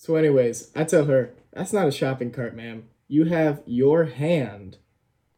[0.00, 2.84] So, anyways, I tell her, that's not a shopping cart, ma'am.
[3.06, 4.78] You have your hand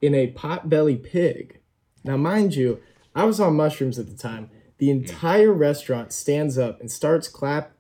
[0.01, 1.59] in a potbelly pig.
[2.05, 2.81] Now, mind you,
[3.13, 4.51] I was on mushrooms at the time.
[4.79, 7.73] The entire restaurant stands up and starts clap.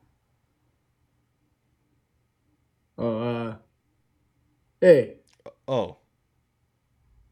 [2.98, 3.56] Oh, uh,
[4.80, 5.18] hey,
[5.68, 5.98] Oh.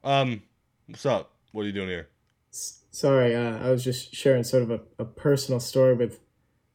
[0.05, 0.45] Um,
[0.87, 1.32] what's up?
[1.51, 2.09] What are you doing here?
[2.53, 6.21] s- sorry, uh, I was just sharing sort of a, a personal story with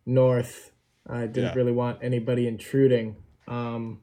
[0.06, 0.72] North.
[1.08, 1.54] I didn't Yeah.
[1.56, 3.16] really want anybody intruding.
[3.48, 4.02] Um,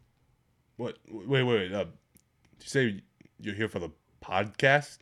[0.76, 0.98] What?
[1.10, 1.72] Wait, wait, wait.
[1.72, 3.00] Uh, did you say
[3.40, 3.90] you're here for the
[4.24, 4.98] podcast?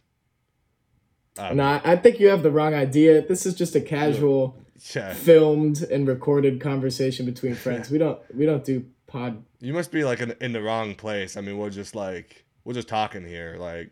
[1.38, 3.23] Um, no, I think you have the wrong idea.
[3.26, 4.59] This is just a casual,
[4.95, 5.12] yeah.
[5.14, 7.90] filmed and recorded conversation between friends.
[7.90, 9.42] We don't we don't do pod.
[9.60, 11.37] You must be like in, in the wrong place.
[11.37, 13.56] I mean, we're just like we're just talking here.
[13.59, 13.90] Like,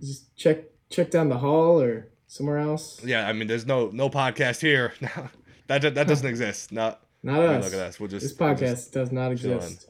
[0.00, 3.02] Just check check down the hall or somewhere else.
[3.04, 3.26] yeah.
[3.28, 4.92] I mean, there's no no podcast here.
[5.66, 6.72] that that that doesn't exist.
[6.72, 7.02] Not.
[7.26, 7.64] Not us.
[7.64, 8.00] look at us.
[8.00, 9.88] We're just This podcast just- does not exist.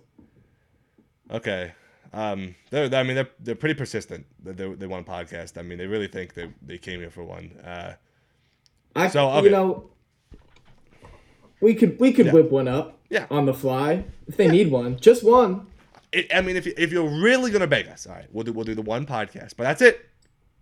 [1.31, 1.73] Okay.
[2.13, 4.27] Um, they're, I mean, they're, they're pretty persistent.
[4.43, 5.59] They, they want a podcast.
[5.59, 7.51] I mean, they really think they, they came here for one.
[7.63, 7.95] Uh,
[8.95, 9.45] I So, okay.
[9.47, 9.91] you know
[11.61, 12.33] we could we could Yeah.
[12.33, 13.27] whip one up Yeah.
[13.31, 14.99] on the fly if they need one.
[14.99, 15.67] Just one.
[16.13, 18.53] it, I mean, if, you- if you're really gonna beg us, all right, we'll do
[18.53, 20.07] we'll do the one podcast, but that's it.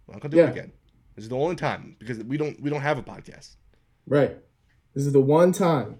[0.07, 0.47] We're not gonna do Yeah.
[0.47, 0.73] it again.
[1.15, 3.55] This is the only time because we don't we don't have a podcast.
[4.07, 4.37] Right.
[4.95, 5.99] This is the one time.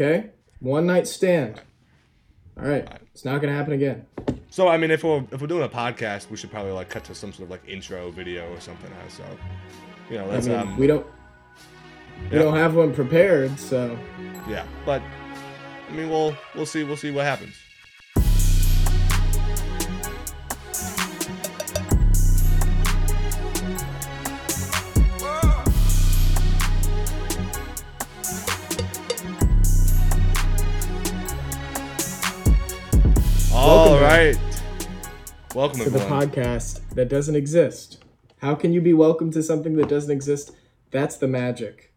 [0.00, 0.30] Okay?
[0.60, 1.60] One night stand.
[2.56, 2.86] All right.
[3.12, 4.06] It's not going to happen again.
[4.50, 7.04] So I mean, if we're if we're doing a podcast, we should probably like cut
[7.04, 8.90] to some sort of like intro video or something.
[9.08, 9.24] So,
[10.08, 11.06] you know, I let's mean, um, we don't
[12.30, 12.42] we yeah.
[12.44, 13.98] don't have one prepared, so
[14.48, 15.02] yeah, but
[15.88, 17.54] I mean, we'll we'll see we'll see what happens.
[34.18, 34.36] Right.
[35.54, 36.28] Welcome to the everyone.
[36.30, 38.02] podcast that doesn't exist.
[38.38, 40.50] How can you be welcome to something that doesn't exist?
[40.90, 41.92] That's the magic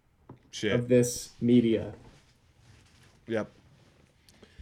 [0.52, 0.72] Shit.
[0.72, 1.94] of this media.
[3.28, 3.50] Yep.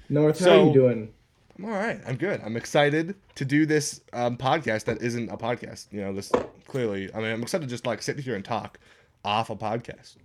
[0.08, 1.14] North, how So- are you doing?
[1.58, 2.00] I'm all right.
[2.08, 2.40] I'm good.
[2.46, 5.88] I'm excited to do this um, podcast that isn't a podcast.
[5.92, 6.32] You know, this
[6.66, 7.14] clearly.
[7.14, 8.80] I mean, I'm excited to just like sit here and talk
[9.26, 10.16] off a podcast.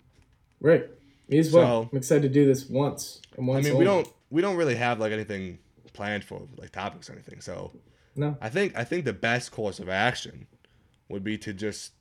[0.61, 0.87] Right.
[1.29, 1.83] Me as well.
[1.83, 4.55] So- I'm excited to do this once and I once mean, we don't we don't
[4.55, 5.59] really have like anything
[5.95, 7.41] planned for like topics or anything.
[7.41, 7.73] So
[8.15, 8.37] No.
[8.43, 10.47] I think I think the best course of action
[11.09, 11.93] would be to just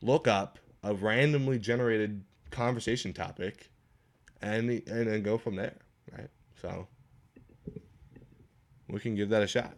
[0.00, 3.70] look up a randomly generated conversation topic
[4.40, 5.78] and and then go from there,
[6.16, 6.30] right?
[6.60, 6.86] So
[8.88, 9.74] we can give that a shot.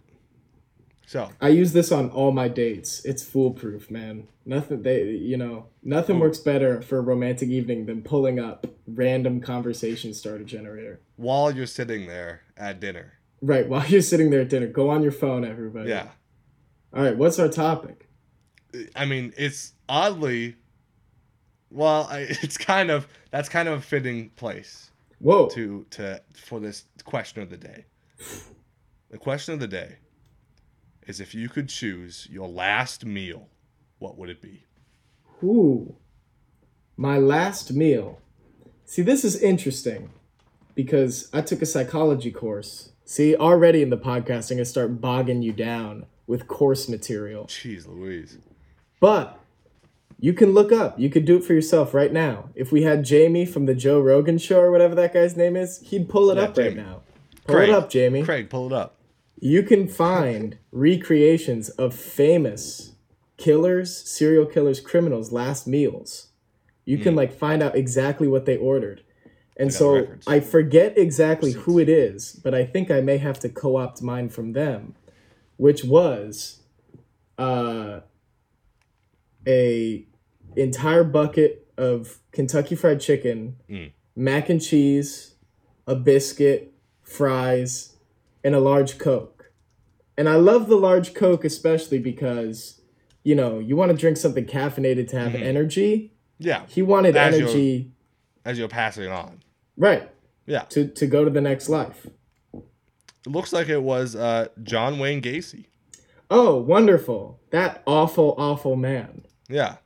[1.07, 3.05] So I use this on all my dates.
[3.05, 4.27] It's foolproof, man.
[4.45, 6.21] Nothing they you know, nothing oh.
[6.21, 11.01] works better for a romantic evening than pulling up random conversation starter generator.
[11.17, 15.03] while you're sitting there at dinner, Right, while you're sitting there at dinner, go on
[15.03, 15.91] your phone, everybody.
[15.91, 16.09] yeah.
[16.95, 18.09] All right, what's our topic?
[18.95, 20.57] I mean, it's oddly,
[21.71, 25.49] well, I, it's kind of that's kind of a fitting place Whoa.
[25.51, 27.85] to to for this question of the day.
[29.11, 29.97] The question of the day
[31.07, 33.49] is if you could choose your last meal,
[33.99, 34.65] what would it be?
[35.43, 35.97] Ooh.
[36.97, 38.21] My last meal.
[38.85, 40.11] See, this is interesting
[40.75, 42.93] because I took a psychology course.
[43.09, 47.45] See, already in the podcasting, I'm gonna start bogging you down with course material.
[47.45, 48.39] Jeez, Louise.
[48.99, 49.39] But
[50.19, 50.99] you can look up.
[50.99, 52.49] You could do it for yourself right now.
[52.57, 55.81] If we had Jamie from the Joe Rogan show or whatever that guy's name is,
[55.83, 57.03] he'd pull it Yeah, up right now.
[57.47, 58.25] Pull Craig, it up, Jamie.
[58.25, 58.97] Craig, pull it up.
[59.39, 62.95] You can find recreations of famous
[63.37, 66.29] killers, serial killers, criminals' last meals.
[66.85, 67.19] You can hmm.
[67.19, 69.03] like find out exactly what they ordered.
[69.59, 70.07] And so.
[70.27, 74.29] I forget exactly who it is, but I think I may have to co-opt mine
[74.29, 74.95] from them,
[75.57, 76.61] which was
[77.39, 78.01] uh
[79.47, 80.07] a
[80.57, 83.93] entire bucket of Kentucky fried chicken, Mm.
[84.15, 85.35] mac and cheese,
[85.87, 87.97] a biscuit, fries,
[88.43, 89.53] and a large Coke.
[90.17, 92.81] And I love the large Coke especially because,
[93.23, 95.43] you know, you want to drink something caffeinated to have Mhm.
[95.43, 96.13] energy.
[96.39, 97.93] Yeah, He wanted As energy,
[98.47, 99.41] as you're passing it on.
[99.77, 100.09] right,
[100.47, 102.07] Yeah, to, to go to the next life.
[102.55, 102.63] it
[103.27, 105.67] looks like it was uh, John Wayne Gacy.
[106.31, 107.39] Oh, wonderful.
[107.51, 109.25] That awful, awful man.
[109.49, 109.77] Yeah,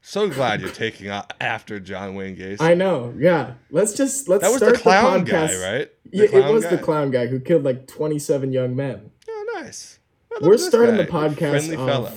[0.00, 1.08] so glad you're taking
[1.40, 2.60] after John Wayne Gacy.
[2.60, 3.54] I know, yeah.
[3.70, 5.62] Let's just, let's that was start the clown the guy, podcast.
[5.72, 5.90] right?
[6.10, 9.10] The Yeah, it was the clown guy who killed like 27 young men.
[9.28, 9.98] Oh, nice.
[10.30, 12.12] Well, We're starting the podcast Friendly fellow.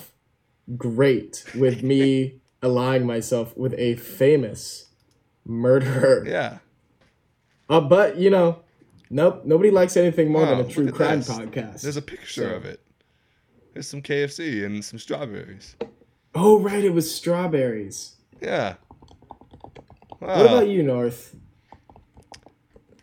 [0.78, 4.86] great with me allying myself with a famous
[5.46, 6.26] murderer.
[6.28, 6.58] Yeah.
[7.70, 8.60] Uh, but you know,
[9.12, 11.30] Nope, nobody likes anything more than Oh, a true crime this.
[11.30, 11.82] podcast.
[11.82, 12.80] There's a picture So- of it.
[13.74, 15.76] There's some KFC and some strawberries.
[15.80, 15.96] There's some KFC and some strawberries.
[16.34, 18.16] Oh right, it was strawberries.
[18.42, 18.76] Yeah.
[20.20, 21.36] What about you, North?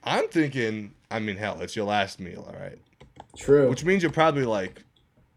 [0.05, 0.95] I'm thinking.
[1.11, 2.79] I mean, hell, it's your last meal, all right.
[3.37, 3.69] True.
[3.69, 4.83] Which means you're probably like,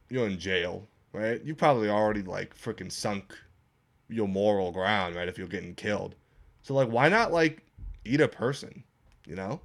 [0.10, 1.44] you're in jail, right?
[1.44, 3.38] You probably already like freaking sunk
[4.10, 5.28] your moral ground, right?
[5.28, 6.16] If you're getting killed,
[6.66, 7.62] so like, why not like
[8.06, 8.84] eat a person?
[9.28, 9.60] You know,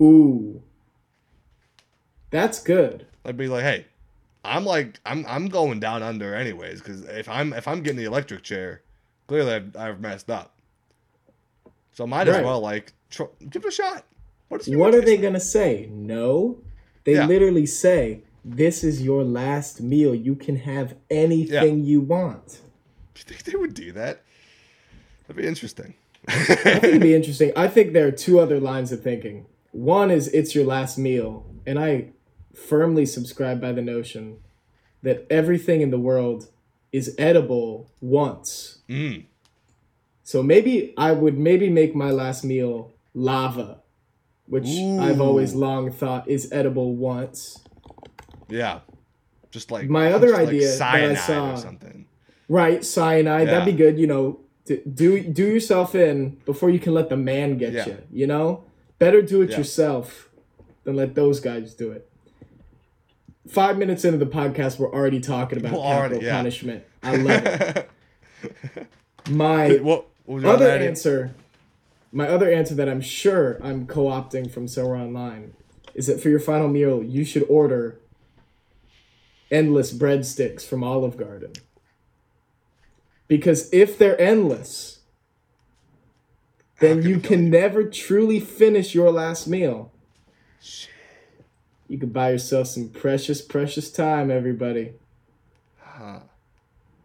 [0.00, 0.62] Ooh.
[2.30, 3.06] That's good.
[3.24, 3.86] like be like, hey,
[4.44, 8.04] I'm like, I'm I'm going down under anyways, because if I'm if I'm getting the
[8.04, 8.82] electric chair,
[9.26, 10.54] clearly I've, I've messed up.
[11.92, 12.44] So might as Right.
[12.44, 14.04] well like tr- give it a shot.
[14.48, 15.88] What, is What are they gonna say?
[15.92, 16.58] No.
[17.04, 17.26] They Yeah.
[17.26, 20.14] literally say, "This is your last meal.
[20.14, 22.60] You can have anything you want."
[23.14, 24.22] Do you think they would do that?
[25.26, 25.94] That'd be interesting.
[26.28, 27.52] I think it'd be interesting.
[27.56, 29.46] I think there are two other lines of thinking.
[29.72, 32.10] One is it's your last meal, and I
[32.54, 34.38] firmly subscribe by the notion
[35.02, 36.48] that everything in the world
[36.92, 38.78] is edible once.
[38.88, 39.24] mm.
[40.24, 43.80] So maybe I would maybe make my last meal lava,
[44.46, 47.58] which I've always long thought is edible once.
[48.48, 48.80] Yeah.
[49.50, 52.06] Just like My other just like idea that I saw- or something.
[52.48, 53.48] Right, cyanide.
[53.48, 53.98] That'd be good.
[53.98, 57.86] You know, do do yourself in before you can let the man get Yeah.
[57.88, 57.98] you.
[58.12, 58.64] You know,
[58.98, 59.58] better do it Yeah.
[59.58, 60.28] yourself
[60.84, 62.08] than let those guys do it.
[63.48, 66.36] Five minutes into the podcast, we're already talking about capital already- yeah.
[66.36, 66.84] punishment.
[67.02, 67.88] I love it.
[69.30, 71.32] My what, what other answer,
[72.12, 75.54] my other answer that I'm sure I'm co-opting from somewhere online,
[75.94, 77.98] is that for your final meal you should order
[79.50, 81.52] endless breadsticks from Olive Garden.
[83.32, 84.98] Because if they're endless,
[86.80, 89.90] then can you can never truly finish your last meal.
[91.88, 94.92] You could buy yourself some precious, precious time, everybody.
[95.78, 96.20] Huh.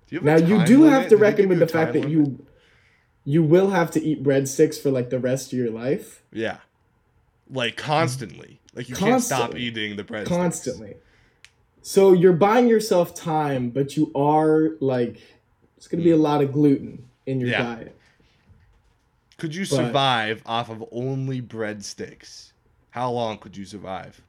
[0.10, 0.92] You have Now you do limit?
[1.00, 2.46] have to Did reckon with the fact time that you
[3.24, 6.24] you will have to eat breadsticks for like the rest of your life.
[6.34, 6.58] Yeah.
[7.50, 8.60] Like constantly.
[8.74, 10.28] Like you can't stop eating the bread.
[10.28, 10.98] constantly.
[11.82, 15.22] So you're buying yourself time, but you are like
[15.78, 17.50] it's gonna be a lot of gluten in your.
[17.50, 17.64] Yeah.
[17.76, 17.96] diet.
[19.38, 22.52] Could you But- survive off of only breadsticks?
[22.92, 24.22] How long could you survive?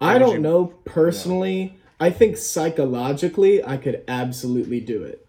[0.00, 1.74] I don't you- know personally.
[2.00, 5.26] I think psychologically I could absolutely do it.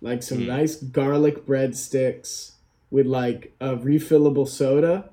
[0.00, 0.46] Like some Hmm.
[0.46, 2.52] nice garlic breadsticks
[2.90, 5.10] with like a refillable soda.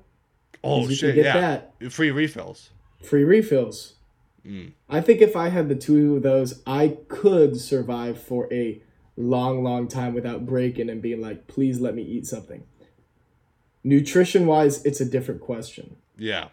[0.62, 1.16] Oh shit!
[1.16, 1.32] yeah,
[1.80, 2.70] that free refills.
[3.02, 3.94] free refills.
[4.46, 4.72] Mm.
[4.88, 8.82] I think if I had the two of those, I could survive for a
[9.16, 12.64] long, long time without breaking and being like, please let me eat something.
[13.82, 15.96] Nutrition wise, it's a different question.
[16.16, 16.48] Yeah.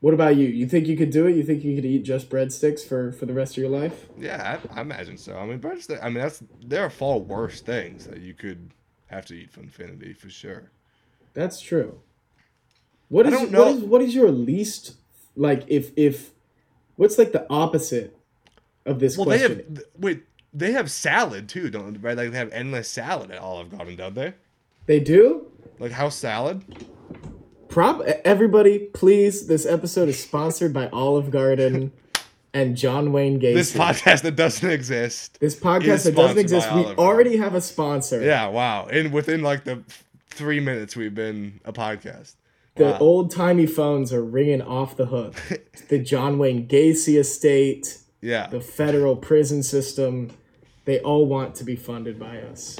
[0.00, 0.46] What about you?
[0.46, 1.34] You think you could do it?
[1.34, 4.06] You think you could eat just breadsticks for, for the rest of your life?
[4.18, 5.36] Yeah, I, I imagine so.
[5.36, 6.02] I mean, breadsticks.
[6.02, 8.70] I mean, that's there are far worse things that you could
[9.06, 10.70] have to eat for infinity for sure.
[11.32, 12.00] That's true.
[13.08, 14.96] What I is what is what is your least
[15.36, 16.33] like if if
[16.96, 18.16] what's like the opposite
[18.86, 19.58] of this Well, they question?
[19.58, 20.22] have th- wait.
[20.56, 22.16] They have salad too, don't right?
[22.16, 24.34] Like they have endless salad at Olive Garden, don't they?
[24.86, 25.46] They do?
[25.80, 26.62] Like house salad.
[27.68, 29.46] Prop everybody, please.
[29.48, 31.90] This episode is sponsored by Olive Garden
[32.54, 33.54] and John Wayne Gacy.
[33.54, 35.40] This podcast that doesn't exist.
[35.40, 36.68] This podcast that doesn't exist.
[36.68, 37.04] We Olive Garden.
[37.04, 38.22] already have a sponsor.
[38.22, 38.86] Yeah, wow.
[38.86, 39.82] And within like the
[40.30, 42.34] three minutes we've been a podcast.
[42.76, 42.98] The Wow.
[42.98, 45.34] old timey phones are ringing off the hook.
[45.88, 48.48] the John Wayne Gacy estate, Yeah.
[48.48, 50.30] the federal prison system,
[50.84, 52.78] they all want to be funded by us.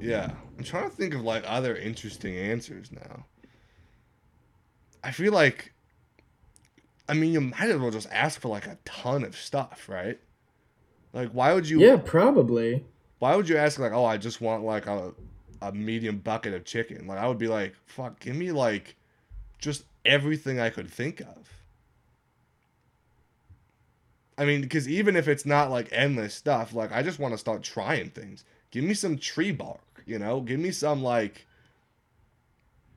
[0.00, 0.32] Yeah.
[0.56, 3.26] I'm trying to think of like other interesting answers now.
[5.04, 5.72] I feel like
[7.08, 10.18] I mean you might as well just ask for like a ton of stuff, right?
[11.12, 12.84] Like why would you Yeah, probably.
[13.18, 15.12] why would you ask like, oh I just want like a
[15.60, 17.06] a medium bucket of chicken?
[17.06, 18.96] Like I would be like, fuck, give me like
[19.58, 21.48] just everything I could think of.
[24.36, 27.38] I mean, because even if it's not like endless stuff, like I just want to
[27.38, 28.44] start trying things.
[28.70, 30.40] Give me some tree bark, you know?
[30.40, 31.44] Give me some like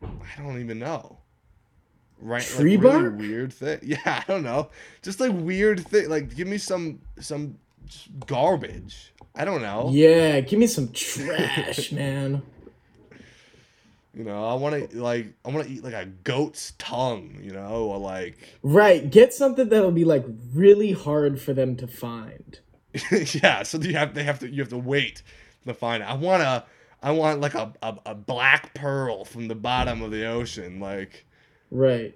[0.04, 1.18] I don't even know.
[2.20, 3.18] Right, Tree like, really bark?
[3.18, 3.80] weird thing.
[3.84, 4.70] Yeah, I don't know.
[5.02, 6.10] Just like weird thing.
[6.10, 7.58] Like give me some some
[8.28, 9.12] garbage.
[9.34, 9.90] I don't know.
[9.92, 12.44] Yeah, give me some trash, man.
[14.14, 17.40] You know, I want to like I want to eat like a goat's tongue.
[17.42, 21.88] You know, or like Right, get something that'll be like really hard for them to
[21.88, 22.60] find.
[23.12, 23.64] yeah.
[23.64, 25.24] So you have they have to you have to wait
[25.66, 26.04] to find.
[26.04, 26.08] it.
[26.10, 26.66] I want to
[27.02, 30.80] I want like a, a, a black pearl from the bottom of the ocean.
[30.80, 31.26] Like,
[31.72, 32.14] Right.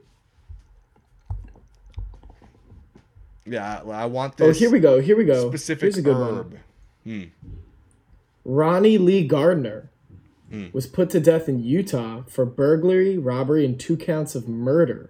[3.46, 5.00] yeah, I want want Oh, here we go.
[5.00, 5.48] Here we go.
[5.50, 6.54] specific Here's a good herb.
[6.54, 6.60] one.
[7.04, 7.24] Hmm.
[8.44, 9.90] Ronnie Lee Gardner
[10.56, 10.68] Hmm.
[10.72, 15.10] was put to death in Utah for burglary, robbery, and two counts of murder.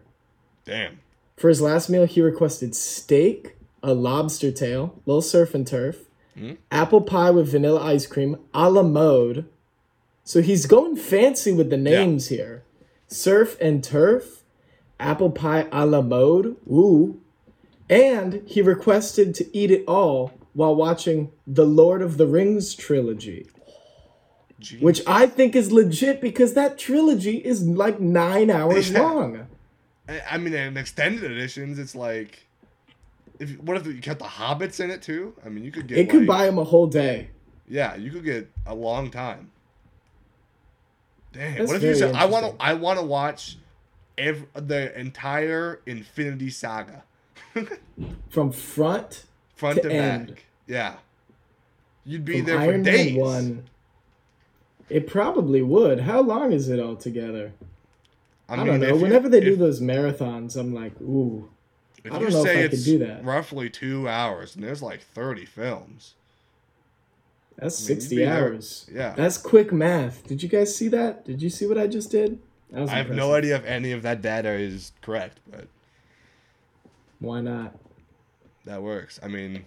[0.65, 0.99] Damn.
[1.37, 6.05] For his last meal, he requested steak, a lobster tail, little surf and turf,
[6.37, 6.53] Hmm?
[6.71, 9.45] apple pie with vanilla ice cream, a la mode.
[10.23, 12.63] So he's going fancy with the names here.
[13.07, 14.43] Surf and turf,
[14.99, 17.21] apple pie a la mode, ooh.
[17.89, 23.47] And he requested to eat it all while watching the Lord of the Rings trilogy,
[24.65, 24.81] Jeez.
[24.81, 29.01] which I think is legit because that trilogy is like nine hours Yeah.
[29.01, 29.47] long.
[30.29, 32.45] I mean, in extended editions, it's like,
[33.39, 35.33] if what if you kept the hobbits in it too?
[35.45, 35.97] I mean, you could get.
[35.97, 37.29] It could buy them a whole day.
[37.67, 39.51] Yeah, you could get a long time.
[41.33, 41.57] Damn.
[41.57, 42.63] That's what if you said, "I want to.
[42.63, 43.57] I want to watch
[44.17, 47.03] ev- the entire Infinity Saga,
[48.29, 50.27] From front front To to, end.
[50.29, 50.43] back"?
[50.67, 50.95] Yeah.
[52.05, 53.13] You'd be from there Iron for days.
[53.15, 53.63] Man 1.
[54.89, 56.01] It probably would.
[56.01, 57.53] How long is it all together?
[58.47, 58.73] I, don't know.
[58.87, 61.49] if you- Whenever they do those marathons, I'm like, ooh.
[62.03, 63.23] if I don't know if say I could do that.
[63.25, 66.13] roughly two hours, and there's like thirty films.
[67.57, 68.85] That's I mean, 60 be there- hours.
[68.93, 69.13] Yeah.
[69.15, 70.27] That's quick math.
[70.27, 71.25] Did you guys see that?
[71.25, 72.37] Did you see what I just did?
[72.75, 75.67] I have no idea if any of that data is correct, but
[77.19, 77.75] Why not?
[78.65, 79.19] that works.
[79.23, 79.65] I mean,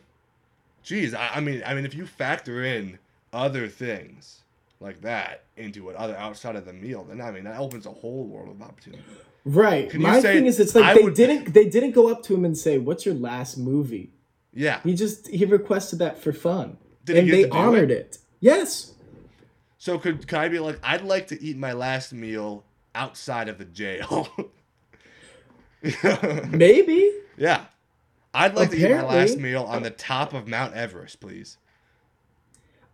[0.83, 2.99] geez, I, I mean, I mean, if you factor in
[3.33, 4.41] other things
[4.81, 7.91] like that into it, other outside of the meal, then I mean, that opens a
[7.91, 9.03] whole world of opportunity.
[9.45, 9.89] Right.
[9.91, 12.23] Can My say- thing is, it's like I they would- didn't they didn't go up
[12.25, 14.13] to him and say, "What's your last movie?"
[14.53, 14.81] Yeah.
[14.83, 17.97] He just he requested that for fun, Did and they honored it?
[17.97, 18.19] it?
[18.41, 18.93] Yes.
[19.79, 23.59] So could could I be like, I'd like to eat my last meal outside of
[23.59, 24.29] the jail?
[26.49, 27.13] Maybe.
[27.37, 27.67] yeah.
[28.35, 31.57] I'd like to eat my last meal on the top of Mount Everest, please.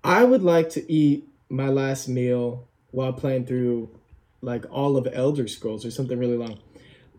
[0.02, 3.90] I would like to eat my last meal while playing through
[4.40, 6.58] like all of Elder Scrolls or something really long.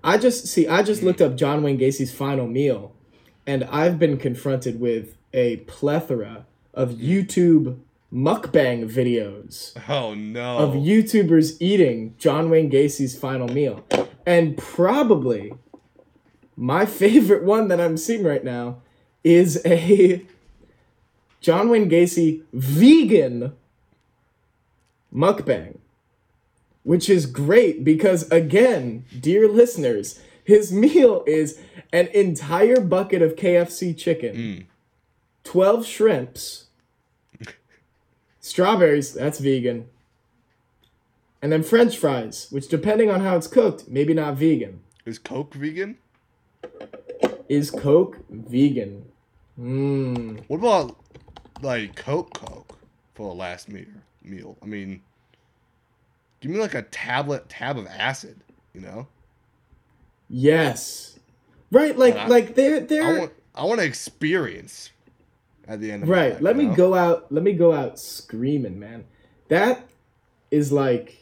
[0.04, 2.94] I just see I just looked up John Wayne Gacy's final meal
[3.48, 7.80] and I've been confronted with a plethora of YouTube
[8.14, 10.58] mukbang videos Oh no.
[10.60, 13.84] of YouTubers eating John Wayne Gacy's final meal.
[14.26, 15.54] And probably
[16.56, 18.82] my favorite one that I'm seeing right now
[19.24, 20.24] is a
[21.42, 23.54] John Wayne Gacy vegan
[25.16, 25.78] mukbang.
[26.84, 31.60] Which is great because, again, dear listeners, his meal is
[31.92, 34.66] an entire bucket of KFC chicken, Mm.
[35.44, 36.66] 12 shrimps,
[38.40, 39.88] strawberries, that's vegan,
[41.42, 44.82] and then french fries, which, depending on how it's cooked, maybe not vegan.
[45.06, 45.98] Is Coke vegan?
[47.50, 49.06] Is Coke vegan?
[49.60, 50.44] Mmm.
[50.48, 50.98] What about
[51.62, 52.78] like Coke Coke
[53.14, 53.86] for a last meal?
[54.26, 54.58] Meal.
[54.62, 55.02] I mean,
[56.42, 58.40] give me like a tablet tab of acid.
[58.74, 59.08] You know,
[60.30, 61.18] Yes.
[61.72, 64.92] Right, like I- like they're I they're want I want to experience
[65.68, 66.34] at the end of right.
[66.34, 66.76] life, Let me know?
[66.76, 67.32] go out.
[67.32, 69.06] Let me go out screaming, man.
[69.48, 69.88] That
[70.52, 71.22] is like.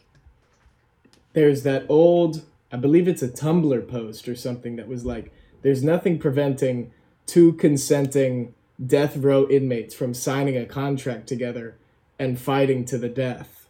[1.33, 2.43] There's that old.
[2.71, 5.31] I believe it's a Tumblr post or something that was like,
[5.61, 6.91] "There's nothing preventing
[7.25, 8.53] two consenting
[8.85, 11.75] death row inmates from signing a contract together
[12.19, 13.67] and fighting to the death."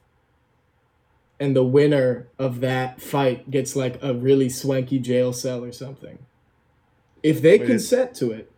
[1.39, 6.19] And the winner of that fight gets like a really swanky jail cell or something.
[7.21, 8.51] If they Wait, consent to it,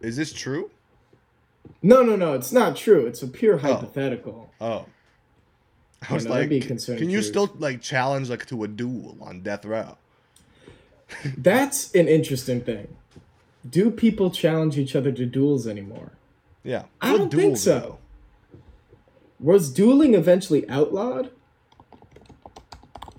[0.00, 0.70] Is this true?
[1.82, 3.06] no, no, no, it's not true.
[3.06, 3.58] It's a pure oh.
[3.58, 4.50] hypothetical.
[4.60, 4.86] Oh.
[6.08, 8.68] I was no, that'd like, be can, can you still like challenge like to a
[8.68, 9.98] duel on death row?
[11.36, 12.96] That's an interesting thing.
[13.68, 16.12] Do people challenge each other to duels anymore?
[16.62, 16.84] Yeah.
[17.00, 17.78] I What don't think so.
[17.78, 17.98] though?
[19.40, 21.30] Was dueling eventually outlawed?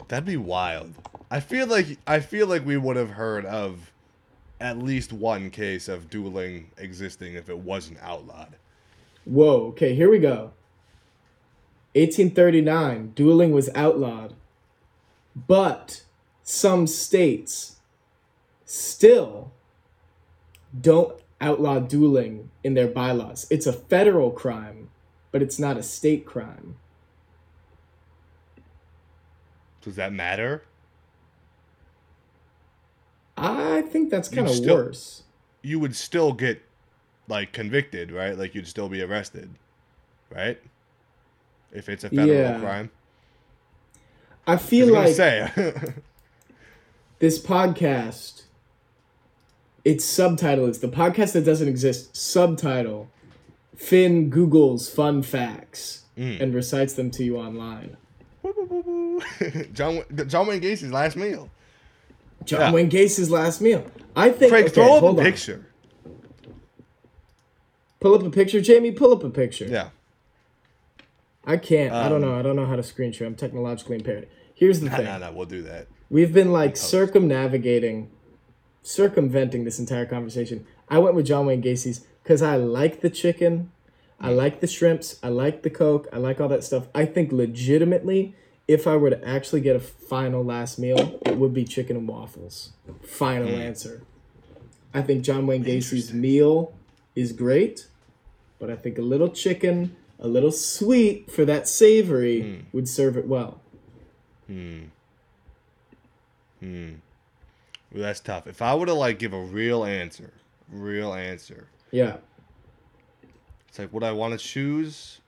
[0.08, 0.94] That'd be wild.
[1.32, 3.92] I feel like I feel like we would have heard of
[4.60, 8.56] at least one case of dueling existing if it wasn't outlawed.
[9.26, 10.52] Whoa, okay, here we go.
[11.94, 14.36] 1839, dueling was outlawed.
[15.36, 16.04] But
[16.44, 17.78] some states
[18.66, 19.52] still
[20.80, 23.48] don't outlaw dueling in their bylaws.
[23.50, 24.90] It's a federal crime,
[25.32, 26.76] but it's not a state crime.
[29.82, 30.64] Does that matter?
[33.38, 35.24] I think that's kind of worse.
[35.64, 36.62] You would still get
[37.28, 38.38] like convicted, right?
[38.38, 39.50] Like you'd still be arrested,
[40.30, 40.60] right?
[41.74, 42.60] if it's a federal Yeah.
[42.60, 42.92] crime.
[44.46, 45.50] I feel like say,
[47.20, 48.44] this podcast,
[49.86, 52.16] its subtitle is the podcast that doesn't exist.
[52.18, 53.08] Subtitle:
[53.82, 56.42] Finn Google's fun facts Mm.
[56.42, 57.96] and recites them to you online.
[59.74, 61.50] John John Wayne Gacy's last meal.
[62.44, 62.72] John Yeah.
[62.74, 63.86] Wayne Gacy's last meal.
[64.16, 64.52] I think.
[64.52, 65.16] Craig, okay, throw up a on.
[65.16, 65.66] picture.
[68.02, 68.92] Pull up a picture, Jamie.
[68.92, 69.66] Pull up a picture.
[69.66, 69.90] Yeah.
[71.46, 71.94] I can't.
[71.94, 72.38] I don't Um, know.
[72.40, 73.28] I don't know how to screen share.
[73.28, 74.28] I'm technologically impaired.
[74.54, 75.06] Here's the No, thing.
[75.06, 75.88] no, no, we'll do that.
[76.10, 78.10] We've been like circumnavigating,
[78.84, 80.66] circumventing this entire conversation.
[80.90, 83.74] I went with John Wayne Gacy's because I like the chicken,
[84.18, 86.88] I like the shrimps, I like the coke, I like all that stuff.
[86.96, 88.34] I think legitimately,
[88.70, 92.08] if I were to actually get a final last meal, it would be chicken and
[92.08, 92.72] waffles.
[93.04, 94.04] Final answer.
[94.94, 96.74] I think John Wayne Gacy's meal
[97.18, 97.88] is great,
[98.60, 103.28] but I think a little chicken, a little sweet for that savory would serve it
[103.28, 103.60] well.
[104.48, 104.84] Hmm.
[106.62, 106.94] Hmm.
[107.92, 108.48] Well, that's tough.
[108.48, 110.32] If I were to like give a real answer,
[110.70, 112.18] real answer, Yeah.
[113.68, 115.20] it's like would I want to choose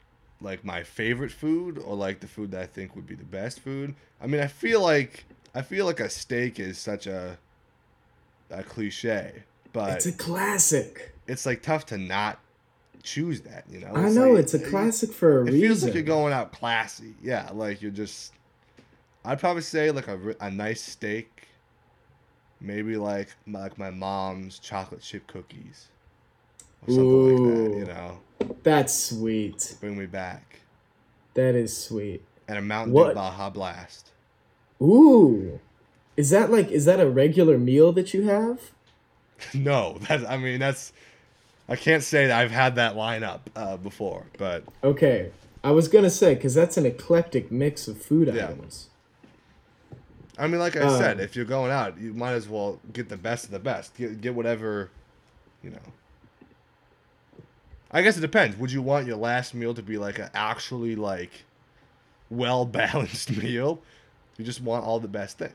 [0.42, 3.60] like my favorite food or like the food that I think would be the best
[3.60, 3.96] food?
[4.22, 7.38] I mean, I feel like I feel like a steak is such a
[8.50, 11.14] a cliche, but It's a classic.
[11.28, 12.40] it's like tough to not
[13.04, 13.66] choose that.
[13.70, 13.92] You know?
[13.96, 15.58] I know like- it's a classic for a It reason.
[15.58, 17.14] It feels like you're going out classy.
[17.22, 18.34] Yeah, like you're just.
[19.26, 21.48] I'd probably say like a, a nice steak,
[22.60, 25.88] maybe like my, like my mom's chocolate chip cookies,
[26.88, 27.78] or something like that.
[27.78, 28.20] You know,
[28.64, 29.76] That's sweet.
[29.80, 30.60] bring me back,
[31.34, 32.24] That is sweet.
[32.48, 33.10] and a Mountain What?
[33.10, 34.12] Dew Baja Blast.
[34.82, 35.60] Ooh,
[36.18, 38.60] is that like is that a regular meal that you have?
[39.54, 40.94] no, that's I mean that's.
[41.70, 45.32] I can't say that I've had that lineup uh, before, but Okay,
[45.64, 48.48] I was gonna say because that's an eclectic mix of food Yeah.
[48.50, 48.90] items.
[50.38, 53.08] I mean, like I Um, said, if you're going out, you might as well get
[53.08, 53.96] the best of the best.
[53.96, 54.90] Get, get whatever,
[55.64, 55.78] you know.
[57.94, 58.58] I guess it depends.
[58.58, 61.46] Would you want your last meal to be like an actually like
[62.30, 63.82] well balanced meal?
[64.38, 65.54] You just want all the best things.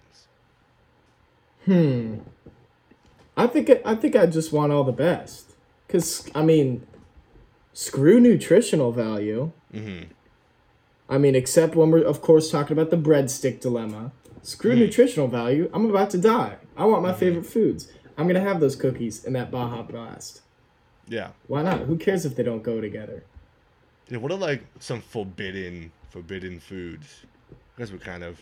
[1.65, 2.19] Hmm.
[3.37, 5.53] I think I think I just want all the best.
[5.89, 6.87] Cause I mean,
[7.73, 9.53] screw nutritional value.
[9.75, 10.13] Mm-hmm.
[11.09, 14.13] I mean, except when we're of course talking about the breadstick dilemma.
[14.43, 14.79] Screw Hmm.
[14.81, 15.69] nutritional value.
[15.75, 16.57] I'm about to die.
[16.77, 17.89] I want my favorite foods.
[18.17, 20.43] I'm gonna have those cookies and that Baja Blast.
[21.09, 21.31] Yeah.
[21.47, 21.81] Why not?
[21.81, 23.25] Who cares if they don't go together?
[24.09, 24.19] Yeah.
[24.19, 27.23] What are like some forbidden forbidden foods?
[27.51, 28.41] I guess we kind of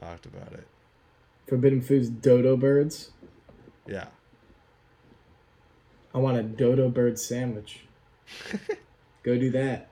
[0.00, 0.66] talked about it.
[1.48, 3.10] Forbidden foods, dodo birds.
[3.86, 4.06] Yeah.
[6.14, 7.80] I want a dodo bird sandwich.
[9.22, 9.88] Go do that.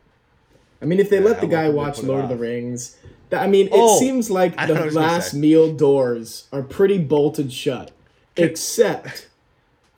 [0.83, 2.37] I mean, if they Yeah, let the guy long can they watch Lord of the?
[2.37, 2.97] Rings,
[3.33, 6.63] I mean, it Oh, seems like I know what I the last meal doors are
[6.63, 7.91] pretty bolted shut,
[8.37, 9.29] except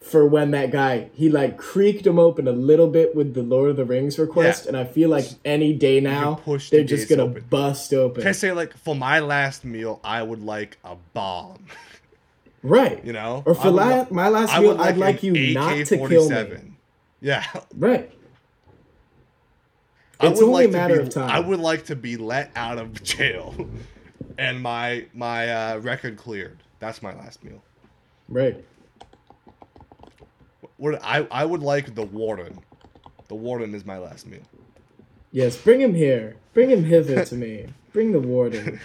[0.03, 3.71] for when that guy he like creaked him open a little bit with the Lord
[3.71, 4.69] of the Rings request, Yeah.
[4.71, 7.45] and I feel like any day now they're just gonna open.
[7.49, 8.23] bust open.
[8.23, 11.67] Can I say like for my last meal, I would like a bomb.
[12.62, 13.05] right.
[13.05, 15.97] You know, Or for la- li- my last meal, would I'd like you not to
[16.09, 16.73] kill me.
[17.21, 17.45] Yeah,
[17.77, 18.11] Right.
[20.21, 21.31] I It's would only like to matter be- of time.
[21.31, 23.55] I would like to be let out of jail,
[24.38, 26.59] and my my uh, record cleared.
[26.79, 27.62] That's my last meal.
[28.29, 28.65] Right.
[30.83, 32.59] What I I would like the warden.
[33.29, 34.40] The warden is my last meal.
[35.31, 36.35] Yes, bring him here.
[36.55, 37.68] Bring him hither to me.
[37.92, 38.81] Bring the warden.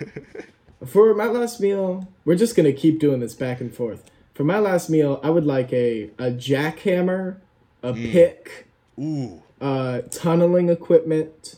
[0.85, 4.11] For my last meal, we're just gonna keep doing this back and forth.
[4.35, 7.37] For my last meal, I would like a a jackhammer,
[7.81, 8.11] a Mm.
[8.11, 8.67] pick,
[8.99, 11.55] Ooh, uh, tunneling equipment.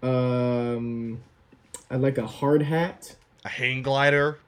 [0.00, 1.22] Um,
[1.90, 4.38] I'd like a hard hat, a hang glider.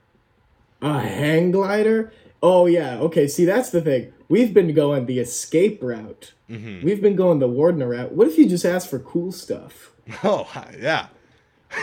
[0.81, 2.13] a hang glider.
[2.41, 3.27] Oh yeah, okay.
[3.27, 4.13] See, that's the thing.
[4.31, 6.33] We've been going the escape route.
[6.47, 8.13] hmm We've been going the warden route.
[8.13, 9.91] What if you just ask for cool stuff?
[10.23, 10.47] Oh
[10.79, 11.07] yeah.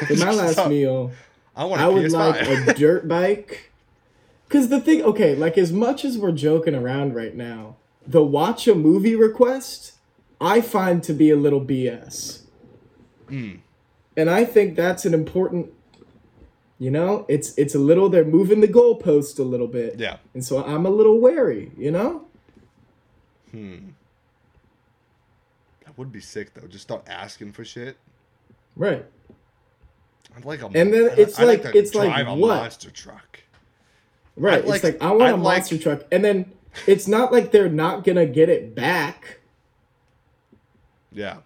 [0.07, 1.13] For my last So, meal,
[1.55, 2.13] I want I would PS5.
[2.13, 3.71] like a dirt bike.
[4.49, 8.67] Cause the thing, okay, like as much as we're joking around right now, the watch
[8.67, 9.93] a movie request,
[10.41, 12.43] I find to be a little BS.
[13.29, 13.59] Mm.
[14.17, 15.71] And I think that's an important,
[16.79, 20.17] you know, it's it's a little they're moving the goalpost a little bit, yeah.
[20.33, 22.25] and so I'm a little wary, you know.
[23.51, 23.77] Hmm.
[25.85, 26.67] That would be sick though.
[26.67, 27.97] Just start asking for shit.
[28.77, 29.05] Right.
[30.37, 30.67] I'd like a.
[30.67, 32.57] And then I'd- it's I'd like- it's like a what?
[32.57, 33.41] monster truck.
[34.37, 34.55] Right.
[34.55, 36.53] I'd it's like- like I want a I'd like- monster truck, and then
[36.87, 39.41] it's not like they're not gonna get it back.
[41.11, 41.39] Yeah.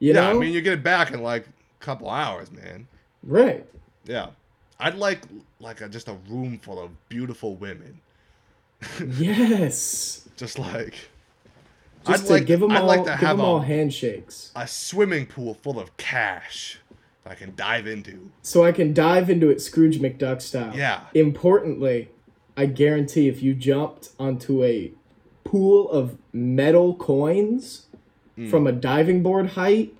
[0.00, 0.30] You yeah, know?
[0.30, 2.86] I mean, you get it back in like a couple hours, man.
[3.22, 3.64] right.
[4.04, 4.28] Yeah,
[4.80, 5.20] I'd like
[5.60, 8.00] like a, just a room full of beautiful women,
[9.16, 10.26] Yes.
[10.36, 10.94] just like
[12.06, 13.64] Just I'd to like give them I'd all, like to give have them all a,
[13.64, 16.78] handshakes, a swimming pool full of cash
[17.26, 18.30] I can dive into.
[18.42, 20.74] so I can dive into it Scrooge McDuck style.
[20.76, 21.02] Yeah.
[21.14, 22.08] Importantly,
[22.56, 24.92] I guarantee if you jumped onto a
[25.44, 27.84] pool of metal coins
[28.36, 28.48] Hmm.
[28.48, 29.94] from a diving board height,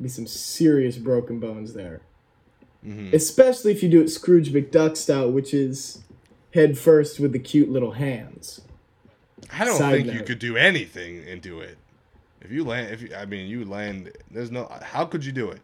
[0.00, 2.00] be some serious broken bones there.
[2.84, 3.14] Mm-hmm.
[3.14, 6.02] Especially if you do it Scrooge McDuck style, which is
[6.54, 8.62] head first with the cute little hands.
[9.52, 11.76] I don't think you could do anything into it.
[12.40, 14.10] If you land, if you, I mean, you land.
[14.30, 14.66] There's no.
[14.82, 15.60] How could you do it?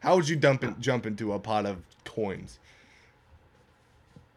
[0.00, 2.58] How would you dump in, jump into a pot of coins?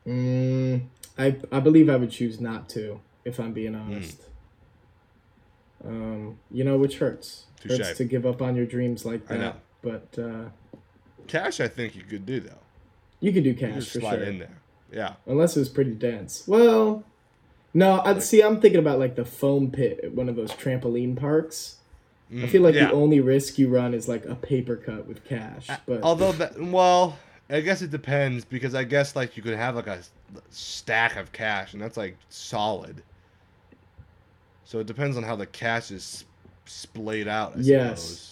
[0.08, 0.84] Mm,
[1.18, 3.82] I I believe I would choose not to, if I'm being Hmm.
[3.92, 4.22] honest.
[5.86, 7.46] Um, you know, which hurts.
[7.68, 9.58] Hurts to give up on your dreams like that.
[9.84, 10.50] But uh,
[11.28, 12.58] Cash, I think you could do though.
[13.20, 14.24] you could do You cash just for slide sure.
[14.24, 14.58] in there.
[14.92, 15.14] Yeah.
[15.26, 16.48] Unless it was pretty dense.
[16.48, 17.04] Well,
[17.74, 18.42] no, I see.
[18.44, 21.78] I'm thinking about like the foam pit at one of those trampoline parks.
[22.34, 22.88] I feel like Mm, yeah.
[22.88, 25.68] the only risk you run is like a paper cut with cash.
[25.86, 27.18] But Although that, well,
[27.50, 30.00] I guess it depends because I guess like you could have like a
[30.50, 33.04] stack of cash and that's like solid.
[34.64, 36.24] So it depends on how the cash is
[36.66, 37.58] splayed out.
[37.58, 38.02] I Yes.
[38.02, 38.28] suppose.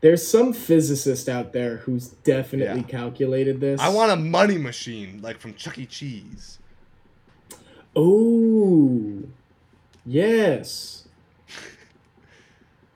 [0.00, 2.86] there's some physicist out there who's definitely Yeah.
[2.86, 3.80] calculated this.
[3.80, 5.86] I want a money machine like from Chuck E.
[5.86, 6.58] Cheese.
[7.96, 9.22] Oh,
[10.06, 10.96] yes.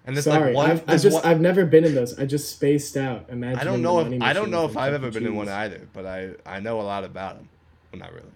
[0.07, 0.70] And it's Sorry, like one.
[0.70, 2.18] I've, I've just one- I've never been in those.
[2.18, 3.26] I just spaced out.
[3.30, 3.59] Imagine.
[3.59, 6.04] I don't know if I don't know if I've ever been in one either, but
[6.04, 7.48] I I know a lot about them.
[7.90, 8.26] Well, not really,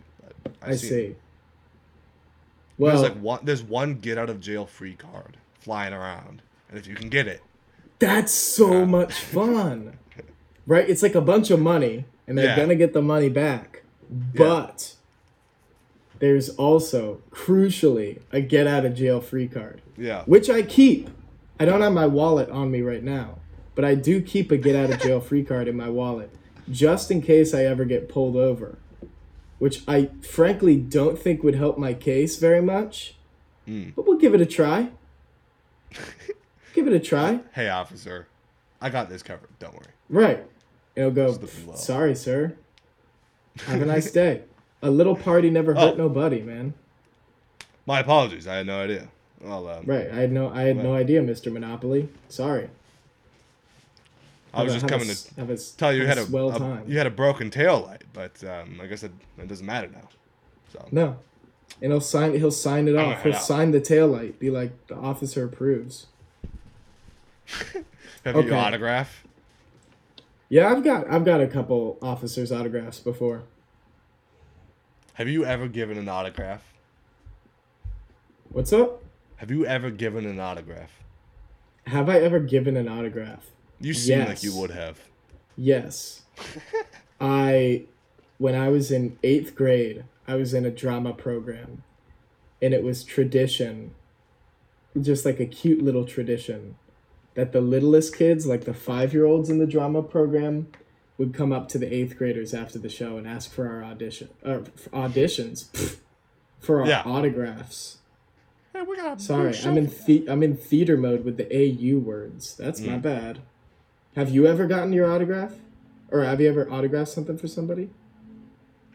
[0.44, 1.06] but I've I see.
[1.08, 1.16] them.
[2.78, 3.40] Well, there's like one.
[3.42, 6.40] There's one get out of jail free card flying around,
[6.70, 7.42] and if you can get it,
[7.98, 8.84] that's so Yeah.
[8.86, 9.98] much fun,
[10.66, 10.88] right?
[10.88, 12.56] It's like a bunch of money, and they're Yeah.
[12.56, 14.94] gonna get the money back, but
[16.18, 21.10] there's also crucially a get out of jail free card, yeah, which I keep.
[21.60, 23.38] I don't have my wallet on me right now,
[23.74, 26.30] but I do keep a get out of jail free card in my wallet
[26.70, 28.78] just in case I ever get pulled over,
[29.58, 33.14] which I frankly don't think would help my case very much.
[33.66, 33.94] Mm.
[33.94, 34.90] But we'll give it a try.
[36.74, 37.40] give it a try.
[37.54, 38.28] hey officer,
[38.80, 39.50] I got this covered.
[39.58, 39.92] Don't worry.
[40.08, 40.46] Right.
[40.94, 41.38] It'll go,
[41.74, 42.56] sorry, sir.
[43.66, 44.42] Have a nice day.
[44.82, 45.96] A little party never hurt Oh.
[45.96, 46.74] nobody, man.
[47.86, 48.46] My apologies.
[48.46, 49.08] I had no idea.
[49.40, 50.10] Well, um, Right.
[50.10, 51.52] I had no I had no idea, Mr.
[51.52, 52.08] Monopoly.
[52.28, 52.68] Sorry.
[54.54, 56.22] I was a- just a coming s- to have a tell you you had a,
[56.22, 59.88] a- you had a broken tail light, but um, I guess it, it doesn't matter
[59.88, 60.08] now.
[60.72, 61.16] So No.
[61.82, 63.22] And he'll sign he'll sign it I'm off.
[63.22, 63.42] He'll out.
[63.42, 64.38] sign the tail light.
[64.40, 66.06] Be like the officer approves.
[68.24, 68.50] have you Okay.
[68.54, 69.24] autograph?
[70.48, 73.42] Yeah, I've got I've got a couple officers' autographs before.
[75.18, 76.62] Have you ever given an autograph?
[78.50, 79.02] What's up?
[79.38, 80.92] Have you ever given an autograph?
[81.88, 83.46] Have I ever given an autograph?
[83.80, 85.00] You seem like you would have.
[85.56, 86.22] Yes.
[87.20, 87.86] I,
[88.38, 91.82] when I was in eighth grade, I was in a drama program.
[92.62, 93.96] And it was tradition,
[95.00, 96.76] just like a cute little tradition,
[97.34, 100.68] that the littlest kids, like the five year olds in the drama program,
[101.18, 104.28] would come up to the eighth graders after the show and ask for our audition,
[104.44, 104.58] uh,
[104.92, 105.96] auditions, pfft,
[106.60, 107.02] for our Yeah.
[107.04, 107.98] autographs.
[108.72, 112.56] Hey, we got Sorry, I'm in the- I'm in theater mode with the AU words.
[112.56, 113.02] That's my Mm.
[113.02, 113.38] bad.
[114.14, 115.54] Have you ever gotten your autograph?
[116.10, 117.90] Or have you ever autographed something for somebody?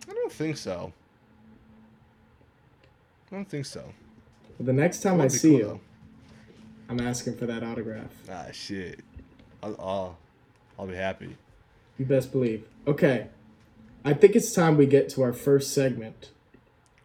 [0.09, 0.93] I don't think so.
[3.31, 3.93] I don't think so.
[4.57, 5.79] Well, the next time I see cool, you,
[6.89, 8.12] I'm asking for that autograph.
[8.29, 8.99] Ah, shit.
[9.62, 10.17] I'll, I'll,
[10.79, 11.36] I'll be happy.
[11.97, 12.65] You best believe.
[12.88, 13.27] Okay.
[14.06, 16.32] I think it's time we get to our first segment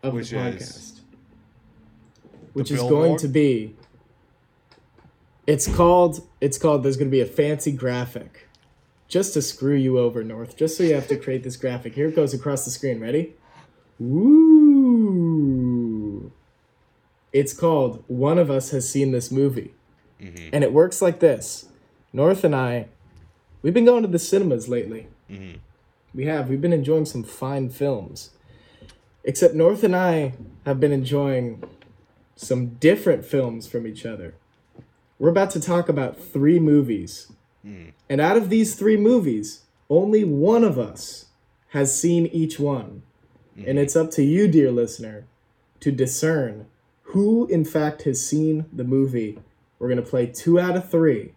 [0.02, 1.00] of Which the podcast.
[2.54, 3.76] Which is going to be
[5.46, 8.48] It's called it's called there's going to be a fancy graphic
[9.06, 10.56] just to screw you over North.
[10.56, 11.94] Just so you have to create this graphic.
[11.94, 13.00] Here it goes across the screen.
[13.00, 13.34] Ready?
[14.98, 16.32] Ooh.
[17.32, 19.74] It's called One of Us Has Seen This Movie.
[20.20, 20.50] Mhm.
[20.52, 21.66] And it works like this.
[22.12, 22.88] North and I
[23.62, 25.08] we've been going to the cinemas lately.
[25.30, 25.58] Mhm.
[26.14, 26.48] We have.
[26.48, 28.30] We've been enjoying some fine films.
[29.24, 31.62] Except North and I have been enjoying
[32.34, 34.34] some different films from each other.
[35.18, 37.32] We're about to talk about three movies.
[37.66, 37.92] Mm.
[38.08, 41.26] And out of these three movies, only one of us
[41.68, 43.02] has seen each one.
[43.66, 45.26] And it's up to you, dear listener,
[45.80, 46.66] to discern
[47.02, 49.38] who, in fact, has seen the movie
[49.78, 51.34] We're gonna play two out of three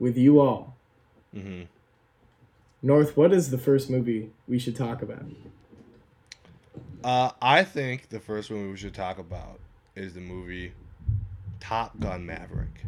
[0.00, 0.71] with you all.
[1.32, 1.62] Hmm
[2.84, 5.24] North, what is the first movie we should talk about?
[7.04, 9.60] Uh, I think the first one we should talk about
[9.94, 10.72] is the movie
[11.60, 12.84] Top Gun Maverick.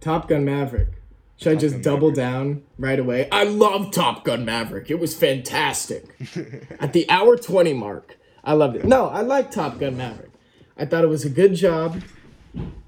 [0.00, 0.88] Top Gun Maverick.
[1.36, 2.16] Should I just Gun double Maverick.
[2.16, 3.28] down right away?
[3.30, 4.90] I love Top Gun Maverick.
[4.90, 6.04] It was fantastic.
[6.80, 8.84] At the hour 20 mark, I loved it.
[8.84, 10.30] No, I like Top Gun Maverick.
[10.76, 12.00] I thought it was a good job.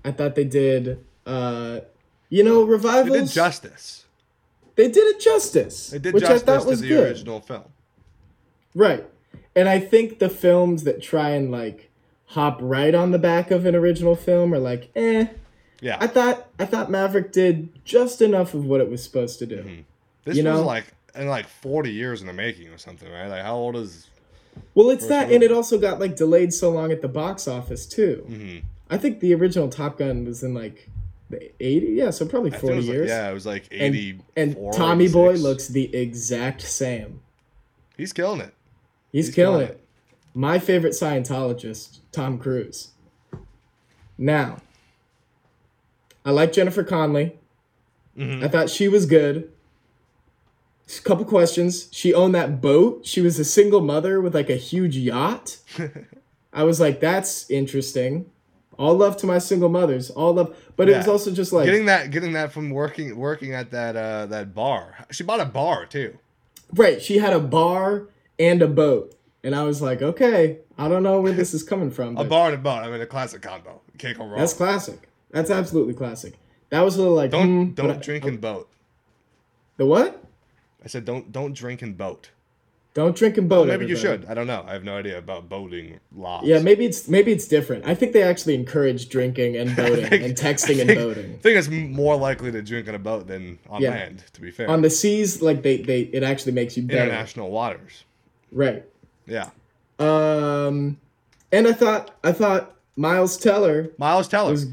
[0.05, 1.81] I thought they did, uh,
[2.29, 3.13] you know, They revivals.
[3.19, 4.04] did justice.
[4.77, 5.91] They did it justice.
[5.91, 7.09] They did which I justice thought to was the good.
[7.09, 7.65] original film.
[8.75, 9.07] Right.
[9.57, 11.91] And I think the films that try and like
[12.27, 15.27] hop right on the back of an original film are like, eh.
[15.81, 15.99] Yeah.
[16.01, 19.85] I thought I thought Maverick did just enough of what it was supposed to do.
[20.25, 20.65] this you was know?
[20.65, 23.29] like in like 40 years in the making or something, right?
[23.29, 24.09] Like how old is
[24.75, 25.35] Well, it's that, movie.
[25.37, 28.27] and it also got like delayed so long at the box office too.
[28.29, 28.67] Mm-hmm.
[28.91, 30.89] I think the original Top Gun was in like
[31.61, 33.09] 80, yeah, so probably I 40 was like- years.
[33.09, 37.21] yeah, it was like 80 and Tommy Boy looks the exact same.
[37.97, 38.55] He's killing it.
[39.13, 39.81] He's, He's killing killing it.
[40.35, 42.91] My favorite Scientologist, Tom Cruise.
[44.19, 44.59] Now,
[46.25, 47.39] I like Jennifer Connelly.
[48.17, 48.43] Mhm.
[48.45, 49.51] I thought she was good.
[50.99, 51.89] A couple questions.
[51.93, 53.07] She owned that boat.
[53.07, 55.59] She was a single mother with like a huge yacht.
[56.53, 58.27] I was like, that's interesting.
[58.79, 60.11] All love to my single mothers.
[60.11, 63.53] All love, but it was also just like getting that getting that from working working
[63.55, 65.07] at that uh that bar.
[65.11, 66.19] She bought a bar too.
[66.75, 67.01] right.
[67.01, 68.09] She had a bar
[68.39, 71.91] and a boat, and I was like, okay, I don't know where this is coming
[71.91, 72.17] from.
[72.19, 72.83] A bar and a boat.
[72.83, 73.81] I mean a classic combo.
[73.93, 74.39] You can't go wrong.
[74.39, 75.09] That's classic.
[75.31, 76.35] That's absolutely classic.
[76.71, 78.69] That was a little like don't hmm, don't but I- drink and boat.
[79.77, 80.21] the what?
[80.85, 82.31] I said don't don't drink and boat.
[82.95, 83.67] Don't drink and boat.
[83.67, 84.25] Maybe you should.
[84.27, 84.65] I don't know.
[84.69, 86.45] I have no idea about boating laws.
[86.47, 87.85] Yeah, maybe it's maybe it's different.
[87.87, 91.33] I think they actually encourage drinking and boating think- and texting I and boating.
[91.35, 93.91] I think it's more likely to drink on a boat than on Yeah.
[93.91, 94.23] land.
[94.35, 97.03] To be fair, On the seas, like they they it actually makes you better.
[97.03, 98.05] international waters.
[98.53, 98.85] Right.
[99.27, 99.51] Yeah,
[99.99, 100.99] Um,
[101.51, 104.67] and I thought I thought Miles Teller Miles Teller, was.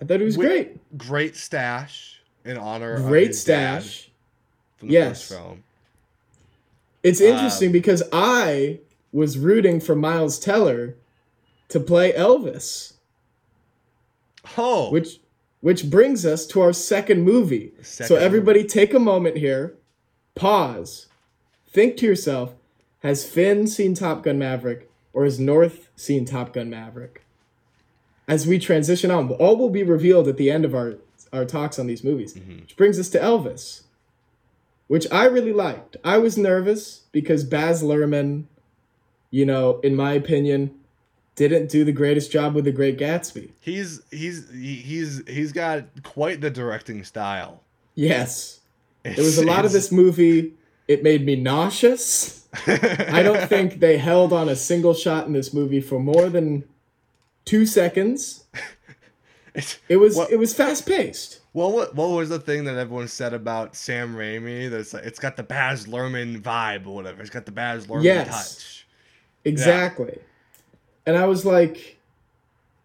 [0.00, 0.96] I thought he was great.
[0.96, 4.10] great stash in honor of Great stash.
[4.78, 5.28] from the Yes.
[5.28, 5.62] first film.
[7.02, 8.80] It's interesting Um, because I
[9.12, 10.94] was rooting for Miles Teller
[11.68, 12.94] to play Elvis,
[14.56, 15.20] Oh, which
[15.60, 17.72] which brings us to our second movie.
[17.82, 19.74] so Second everybody take a moment here,
[20.34, 21.06] pause,
[21.68, 22.54] think to yourself,
[23.00, 27.22] has Finn seen Top Gun Maverick or has North seen Top Gun Maverick?
[28.26, 30.96] As we transition on, all will be revealed at the end of our
[31.32, 32.34] our talks on these movies.
[32.34, 33.82] Which brings us to Elvis,
[34.88, 35.96] which I really liked.
[36.04, 38.44] I was nervous because Baz Luhrmann,
[39.30, 40.74] you know, in my opinion,
[41.34, 43.50] didn't do the greatest job with The Great Gatsby.
[43.60, 47.62] he's he's he's he's got quite the directing style.
[47.94, 48.60] Yes.
[49.02, 50.52] There was a lot of this movie.
[50.88, 52.46] It made me nauseous.
[52.66, 56.64] I don't think they held on a single shot in this movie for more than
[57.44, 58.44] two seconds.
[59.54, 61.40] It's- It was What- it was fast paced.
[61.54, 64.70] Well, what what was the thing that everyone said about Sam Raimi?
[64.70, 67.20] That's like, it's got the Baz Luhrmann vibe or whatever.
[67.20, 68.28] It's got the Baz Luhrmann Yes.
[68.56, 68.86] touch.
[69.44, 70.18] Exactly.
[71.04, 71.98] And I was like,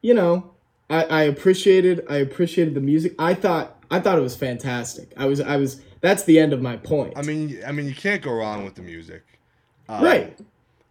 [0.01, 0.51] you know,
[0.89, 3.15] I, I appreciated I appreciated the music.
[3.19, 5.13] I thought I thought it was fantastic.
[5.15, 7.13] I was I was that's the end of my point.
[7.15, 9.23] I mean, I mean, you can't go wrong with the music.
[9.88, 10.39] Uh, right.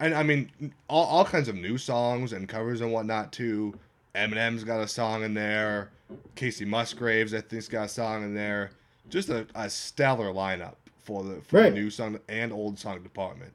[0.00, 0.50] And I mean,
[0.88, 3.74] all, all kinds of new songs and covers and whatnot too.
[4.14, 5.90] Eminem's got a song in there.
[6.36, 8.70] Kacey Musgraves, I think's got a song in there.
[9.08, 11.72] Just a, a stellar lineup for the for Right.
[11.72, 13.52] the new song and old song department.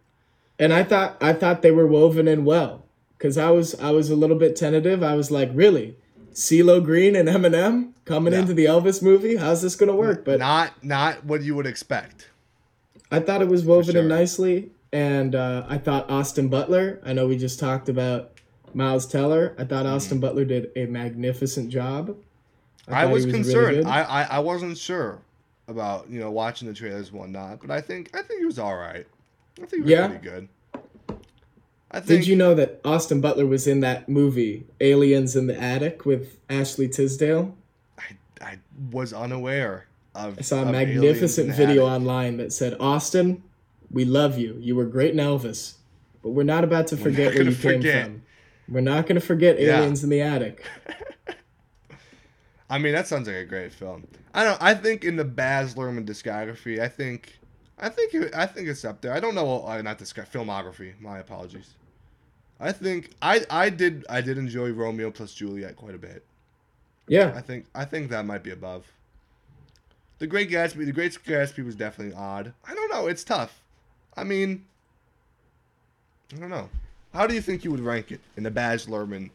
[0.60, 2.86] and I thought I thought they were woven in well
[3.18, 5.04] because I was I was a little bit tentative.
[5.04, 5.98] I was like, really,
[6.34, 8.40] CeeLo Green and Eminem coming Yeah.
[8.40, 9.36] into the Elvis movie?
[9.36, 10.24] How's this gonna work?
[10.26, 12.30] But Not not what you would expect.
[13.12, 17.02] I thought it was woven in nicely, and uh, I thought Austin Butler.
[17.04, 18.32] I know we just talked about
[18.74, 19.54] Miles Teller.
[19.58, 22.16] I thought Austin Butler did a magnificent job.
[22.94, 23.78] I, was, really concerned.
[23.78, 23.86] good.
[23.88, 25.20] I, I I wasn't sure
[25.68, 28.60] about you know watching the trailers and whatnot, but I think I think he was
[28.60, 29.06] all right.
[29.58, 30.08] I think he was Yeah?
[30.08, 30.48] pretty good.
[31.94, 35.62] I think Did you know that Austin Butler was in that movie Aliens in the
[35.62, 37.54] Attic with Ashley Tisdale?
[38.00, 38.60] I, I
[38.92, 40.40] was unaware of.
[40.40, 41.96] I saw a of Aliens in magnificent video Attic.
[42.02, 43.44] online that said, "Austin,
[43.92, 44.56] we love you.
[44.62, 45.74] You were great in Elvis,
[46.24, 48.22] but we're not about to forget where you came from.
[48.70, 49.80] We're not going to forget Yeah.
[49.80, 50.64] Aliens in the Attic."
[52.72, 54.08] I mean, that sounds like a great film.
[54.34, 54.62] I don't.
[54.62, 57.38] I think in the Baz Luhrmann discography, I think,
[57.78, 59.14] I think, it, I think it's up there.
[59.14, 59.68] I don't know.
[59.68, 60.94] Uh, not disc filmography.
[61.02, 61.74] My apologies.
[62.62, 66.24] I think I I did I did enjoy Romeo plus Juliet quite a bit.
[67.08, 67.34] Yeah.
[67.36, 68.86] I think I think that might be above.
[70.20, 72.54] The Great Gatsby, The Great Gatsby was definitely odd.
[72.66, 73.08] I don't know.
[73.08, 73.60] It's tough.
[74.16, 74.66] I mean,
[76.34, 76.70] I don't know.
[77.14, 79.32] How do you think you would rank it in the Baz Luhrmann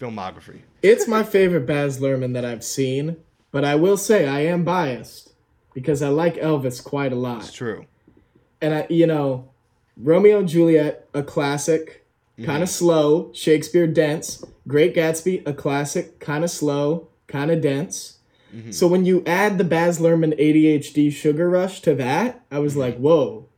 [0.00, 0.62] filmography?
[0.82, 3.16] It's my favorite Baz Luhrmann that I've seen,
[3.52, 5.32] but I will say I am biased
[5.74, 7.42] because I like Elvis quite a lot.
[7.42, 7.86] It's true.
[8.60, 9.50] And I, you know,
[9.96, 12.06] Romeo and Juliet, a classic,
[12.38, 12.46] mm-hmm.
[12.46, 14.44] kind of slow, Shakespeare dense.
[14.66, 18.18] Great Gatsby, a classic, kind of slow, kind of dense.
[18.54, 18.72] Mm-hmm.
[18.72, 22.80] So when you add the Baz Luhrmann ADHD Sugar Rush to that, I was mm-hmm.
[22.80, 23.48] like, whoa.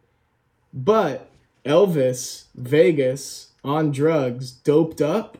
[0.72, 1.30] But
[1.64, 5.38] Elvis, Vegas, on drugs, doped up.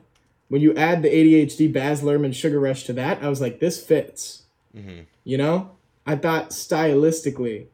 [0.53, 3.83] When you add the ADHD Baz Luhrmann Sugar Rush to that, I was like, this
[3.83, 4.43] fits.
[4.77, 5.05] Mm-hmm.
[5.25, 5.71] You know,
[6.07, 7.69] I thought stylistically,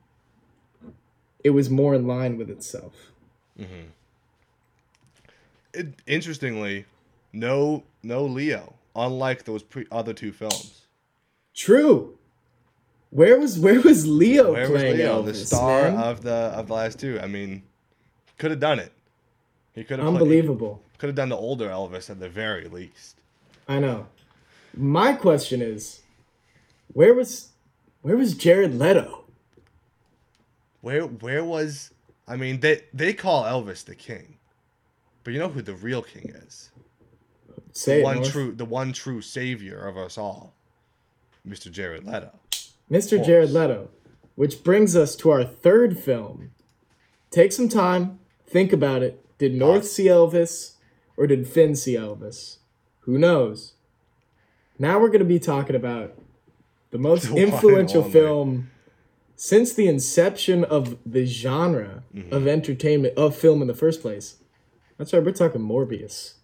[1.43, 3.11] it was more in line with itself.
[3.59, 3.89] Mm-hmm.
[5.75, 6.85] It, interestingly,
[7.33, 10.83] no no Leo, unlike those pre- other two films.
[11.57, 12.17] True.
[13.11, 15.27] Where was where was Leo Where was playing Leo, Elvis?
[15.27, 15.97] the star man?
[15.97, 17.19] of the of the last two?
[17.21, 17.65] I mean,
[18.37, 18.93] could have done it.
[19.75, 20.81] He could have Unbelievable.
[20.99, 23.21] Could have done the older Elvis at the very least.
[23.69, 24.07] I know.
[24.75, 26.03] My question is,
[26.93, 27.51] where was
[28.03, 29.25] where was Jared Leto?
[30.81, 31.93] Where where was
[32.27, 34.37] I mean they they call Elvis the king.
[35.25, 36.71] But you know who the real king is?
[37.73, 38.31] Say The one North.
[38.33, 40.55] true the one true savior of us all.
[41.47, 41.71] Mr.
[41.71, 42.31] Jared Leto.
[42.91, 43.25] Mr.
[43.25, 43.89] Jared Leto.
[44.35, 46.53] Which brings us to our third film.
[47.31, 49.25] Take some time, think about it.
[49.39, 50.75] Did North see Elvis
[51.19, 52.59] or did Finn see Elvis?
[53.01, 53.75] Who knows?
[54.79, 56.15] Now we're going to be talking about
[56.91, 58.71] the most influential film
[59.37, 62.33] since the inception of the genre Mm-hmm.
[62.35, 64.37] of entertainment of film in the first place.
[64.97, 66.35] That's right, we're talking Morbius,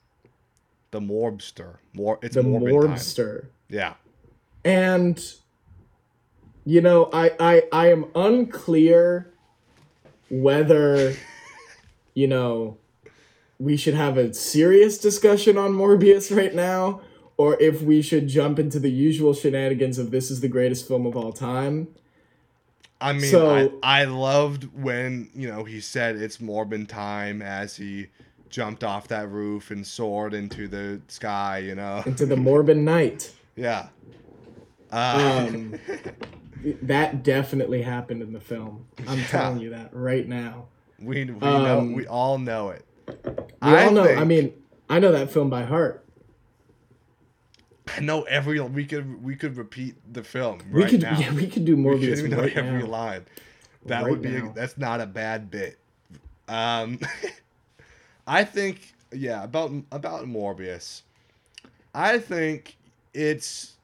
[0.90, 1.76] The Morbster.
[1.94, 2.90] Mor it's the Morbid time.
[2.96, 3.46] Morbster.
[3.68, 3.94] Yeah.
[4.64, 5.18] and
[6.66, 9.32] you know I, I i am unclear
[10.30, 11.14] whether
[12.14, 12.78] you know
[13.64, 17.00] we should have a serious discussion on morbius right now
[17.36, 21.06] or if we should jump into the usual shenanigans of this is the greatest film
[21.06, 21.88] of all time
[23.00, 27.76] I mean, So- I, I loved when, you know, he said it's Morbin time as
[27.76, 28.06] he
[28.48, 32.02] jumped off that roof and soared into the sky, you know?
[32.06, 33.88] into the morbid night Yeah.
[34.92, 35.74] Uh, um
[36.82, 39.26] that definitely happened in the film i'm Yeah.
[39.26, 40.66] telling you that right now
[41.00, 42.84] we we know um, we all know it.
[43.06, 44.52] We all know i mean
[44.88, 46.00] i know that film by heart
[47.96, 51.18] I know every we could we could repeat the film right we could now.
[51.18, 52.86] yeah we could do we Morbius could know right every now.
[52.86, 53.26] line.
[53.86, 55.78] That Right would be a, that's not a bad bit.
[56.48, 56.98] Um,
[58.26, 61.02] I think yeah about about Morbius.
[61.94, 62.76] I think
[63.12, 63.74] it's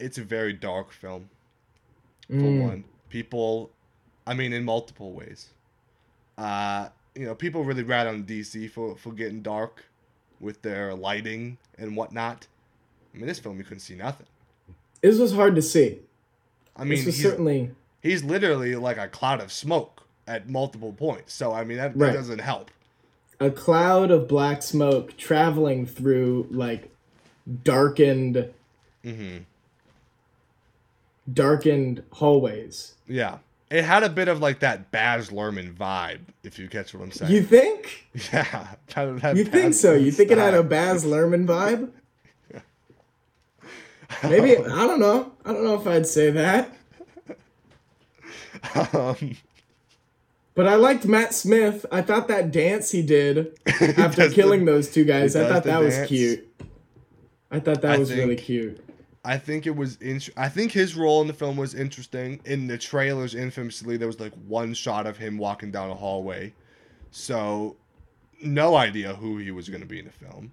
[0.00, 1.28] it's a very dark film
[2.28, 2.60] for Mm.
[2.62, 2.84] one.
[3.10, 3.70] People,
[4.26, 5.50] I mean, in multiple ways.
[6.38, 9.84] Uh, you know, people really rat on DC for for getting dark
[10.40, 12.46] with their lighting and whatnot.
[13.14, 14.26] I mean, this film you couldn't see nothing.
[15.02, 16.00] This was hard to see.
[16.76, 17.70] I mean, he's, certainly
[18.02, 21.34] he's literally like a cloud of smoke at multiple points.
[21.34, 22.12] So I mean, that, Right.
[22.12, 22.70] doesn't help.
[23.40, 26.90] a cloud of black smoke traveling through like
[27.64, 28.48] darkened,
[29.04, 29.38] hmm
[31.32, 32.94] darkened hallways.
[33.06, 33.38] Yeah,
[33.72, 37.10] it had a bit of like that Baz Luhrmann vibe, if you catch what I'm
[37.12, 37.32] saying.
[37.32, 38.06] You think?
[38.32, 39.94] yeah, kind of that You think Baz so?
[39.94, 40.62] You think it had a.
[40.62, 41.90] Baz Luhrmann vibe?
[44.22, 45.32] Maybe I don't know.
[45.44, 46.70] I don't know if I'd say that.
[48.92, 49.36] um,
[50.54, 51.86] But I liked Matt Smith.
[51.90, 53.58] I thought that dance he did
[53.96, 56.46] after killing the- those two guys, I thought that was cute.
[57.50, 58.82] I thought that I was really cute.
[59.24, 59.96] I think it was.
[59.98, 62.40] In- I think his role in the film was interesting.
[62.44, 66.52] In the trailers, infamously, there was like one shot of him walking down a hallway,
[67.12, 67.76] so
[68.42, 70.52] no idea who he was going to be in the film.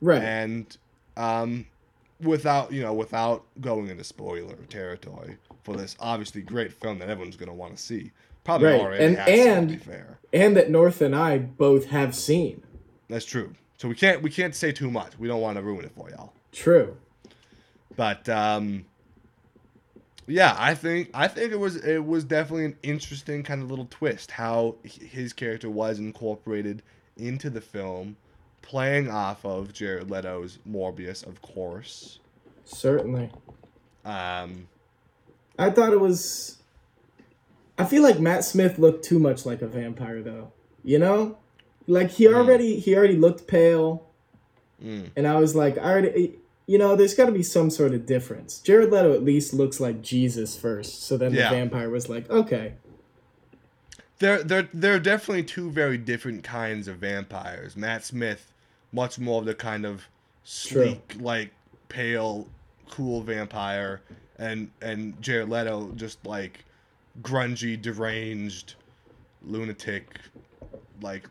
[0.00, 0.22] Right.
[0.22, 0.76] and
[1.16, 1.66] um,
[2.20, 7.36] without you know without going into spoiler territory for this obviously great film that everyone's
[7.36, 8.10] going to want to see
[8.44, 11.38] probably Right, already and- has to, to and- be fair and that North and I
[11.38, 12.62] both have seen.
[13.08, 15.84] that's true so we can't we can't say too much we don't want to ruin
[15.84, 16.96] it for y'all True.
[17.96, 18.84] But um
[20.26, 23.88] yeah i think i think it was it was definitely an interesting kind of little
[23.90, 26.82] twist how his character was incorporated
[27.16, 28.16] into the film
[28.62, 32.20] playing off of jared leto's morbius of course
[32.64, 33.30] Certainly.
[34.04, 34.68] um
[35.58, 36.58] I thought it was.
[37.78, 40.52] I feel like Matt Smith looked too much like a vampire, though.
[40.82, 41.38] You know,
[41.86, 44.06] like he already he already looked pale,
[44.82, 45.10] mm.
[45.14, 46.36] and I was like, I already,
[46.72, 48.58] you know, there's got to be some sort of difference.
[48.58, 51.50] Jared Leto at least looks like Jesus first, so then Yeah.
[51.50, 52.72] the vampire was like, okay,
[54.20, 57.76] There, there, there are definitely two very different kinds of vampires.
[57.76, 58.52] Matt Smith,
[58.92, 60.06] much more of the kind of
[60.46, 60.84] True.
[60.84, 61.50] sleek, like
[61.88, 62.46] pale,
[62.88, 64.00] cool vampire,
[64.38, 66.64] and and Jared Leto just like
[67.20, 68.76] grungy, deranged,
[69.44, 70.04] lunatic,
[71.02, 71.28] like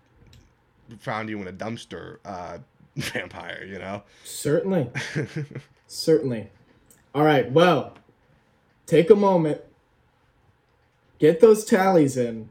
[1.00, 2.58] found you in a dumpster uh,
[2.96, 3.64] vampire.
[3.68, 4.04] You know.
[4.24, 4.90] certainly,
[5.88, 6.50] certainly.
[7.14, 7.94] All right, well,
[8.86, 9.62] take a moment,
[11.20, 12.50] get those tallies in.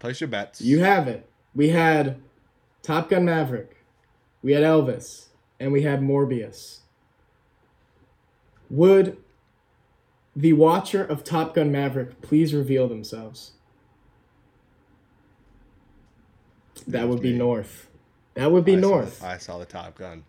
[0.00, 0.60] Place your bets.
[0.60, 1.28] You have it.
[1.54, 2.20] We had
[2.82, 3.84] Top Gun Maverick,
[4.42, 5.26] we had Elvis,
[5.60, 6.80] and we had Morbius.
[8.70, 9.16] Would
[10.36, 13.52] the watcher of Top Gun Maverick please reveal themselves?
[16.86, 17.32] That would be.
[17.32, 17.87] North.
[18.38, 19.24] That would be I saw- North.
[19.24, 20.22] I saw the Top Gun.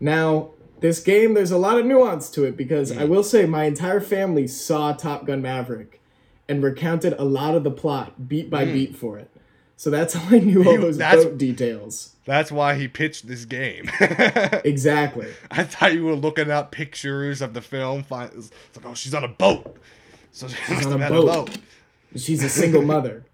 [0.00, 3.00] Now, this game, there's a lot of nuance to it because Mm.
[3.00, 6.00] I will say my entire family saw Top Gun Maverick
[6.48, 9.30] and recounted a lot of the plot beat by beat for it.
[9.76, 10.98] So that's how I knew all those Mm.
[10.98, 12.14] that's- boat details.
[12.24, 13.88] That's why he pitched this game.
[14.64, 15.28] Exactly.
[15.50, 18.02] I thought you were looking up pictures of the film.
[18.02, 19.76] Find, it's like, oh, she's on a boat.
[20.32, 21.56] So she must on have a boat.
[22.16, 23.24] She's a single mother.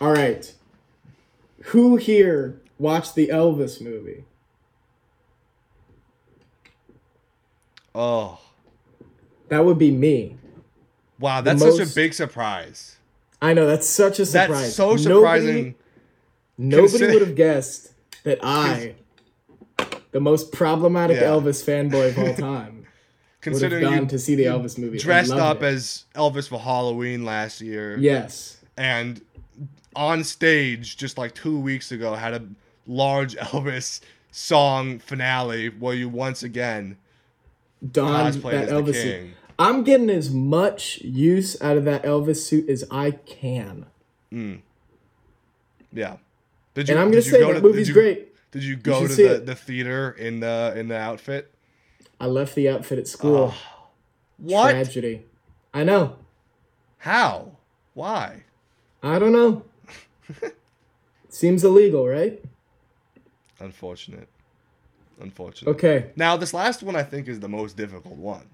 [0.00, 0.52] All right.
[1.66, 4.24] Who here watched the Elvis movie?
[7.94, 8.40] Oh,
[9.48, 10.36] That would be me.
[11.20, 12.96] wow, that's such a big surprise.
[13.40, 14.48] I know that's such a surprise.
[14.62, 15.74] That's so surprising.
[16.58, 17.92] Nobody Consider- would have guessed
[18.24, 18.94] that I,
[20.12, 21.28] the most problematic Yeah.
[21.28, 22.86] Elvis fanboy of all time, would have
[23.40, 24.98] Considering gone to see the Elvis movie.
[24.98, 25.66] dressed up it.
[25.66, 29.20] as Elvis for Halloween last year, yes, and
[29.94, 32.42] on stage just like two weeks ago had a
[32.86, 36.96] large Elvis song finale where you once again
[37.92, 39.30] donned cosplayed that Elvis suit.
[39.58, 43.86] I'm getting as much use out of that Elvis suit as I can,
[44.32, 44.60] mm.
[45.92, 46.16] Yeah.
[46.74, 48.30] Did you, and I'm gonna did you say go that to- movie's you- great.
[48.50, 49.46] Did you go should to the, it.
[49.46, 51.52] the theater in the in the outfit?
[52.20, 53.52] I left the outfit at school.
[53.54, 53.88] Ah.
[54.38, 54.70] What?
[54.72, 55.22] Tragedy.
[55.72, 56.16] I know.
[56.98, 57.52] How?
[57.94, 58.42] Why?
[59.02, 59.64] I don't know.
[61.28, 62.42] Seems illegal, right?
[63.64, 64.28] Unfortunate.
[65.20, 65.70] Unfortunate.
[65.70, 68.46] Okay, Now this last one I think is the most difficult one.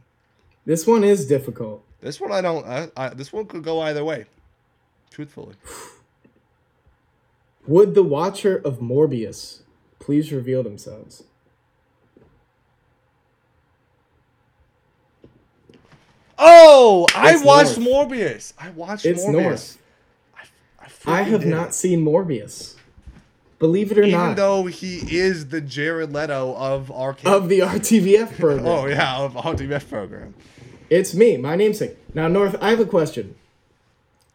[0.66, 1.82] this one is difficult.
[2.00, 2.64] This one I don't.
[2.66, 4.26] I, I, this one could go either way.
[5.10, 5.54] Truthfully.
[7.66, 9.60] Would the watcher of Morbius
[9.98, 11.24] please reveal themselves?
[16.38, 18.08] Oh, I watched North.
[18.10, 18.52] Morbius.
[18.58, 19.32] I watched It's Morbius.
[19.32, 19.78] North.
[20.36, 20.44] I,
[21.12, 22.76] I, I have did not seen Morbius.
[23.60, 27.48] Believe it or Even not, Even though he is the Jared Leto of our of
[27.48, 28.66] the RTVF oh, program.
[28.66, 30.34] oh yeah of our TVF program.
[30.88, 31.96] It's me, my namesake.
[32.14, 33.36] Now, North, I have a question.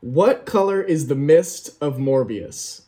[0.02, 2.84] What color is the mist of Morbius?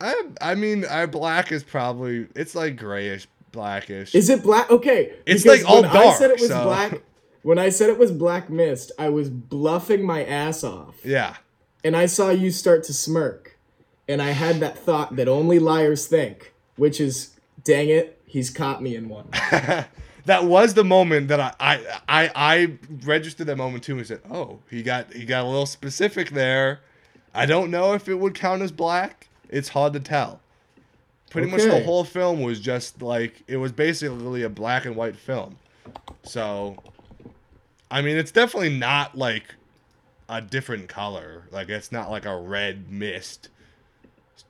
[0.00, 4.14] I I mean, I black is probably it's like grayish, blackish.
[4.14, 4.70] Is it black?
[4.70, 5.12] Okay.
[5.26, 7.02] It's like all when I said it was so- black.
[7.42, 10.94] When I said it was black mist, I was bluffing my ass off.
[11.04, 11.36] yeah.
[11.84, 13.53] and I saw you start to smirk,
[14.08, 18.82] and I had that thought that only liars think, which is, dang it, he's caught
[18.82, 19.28] me in one.
[20.26, 24.20] that was the moment that I, I I I registered that moment too and said,
[24.30, 26.80] "Oh, he got he got a little specific there."
[27.34, 29.28] I don't know if it would count as black.
[29.48, 30.40] It's hard to tell.
[31.30, 35.16] Pretty much the whole film was just like it was basically a black and white
[35.16, 35.56] film.
[36.22, 36.76] So
[37.90, 39.54] I mean, it's definitely not like
[40.28, 41.44] a different color.
[41.50, 43.48] Like it's not like a red mist.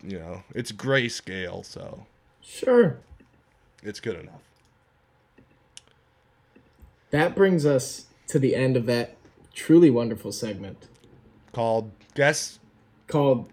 [0.07, 2.07] You know, it's grayscale, so
[2.42, 2.98] Sure.
[3.82, 4.42] it's good enough.
[7.11, 9.16] That brings us to the end of that
[9.55, 10.88] truly wonderful segment
[11.52, 12.59] Called guess
[13.07, 13.48] called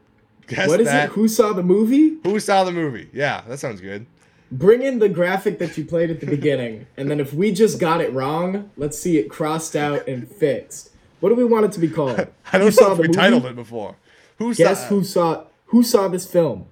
[0.47, 1.10] guess What is that.
[1.10, 1.12] it?
[1.14, 2.18] Who saw the movie?
[2.24, 3.10] Who saw the movie?
[3.14, 4.08] Yeah, that sounds good.
[4.52, 7.80] Bring in the graphic that you played at the beginning, and then if we just
[7.80, 10.89] got it wrong, let's see it crossed out and fixed.
[11.20, 12.20] What do we want it to be called?
[12.52, 13.95] I don't know if we titled it before.
[14.39, 14.88] Who Guess saw?
[14.88, 16.66] who saw who saw this film?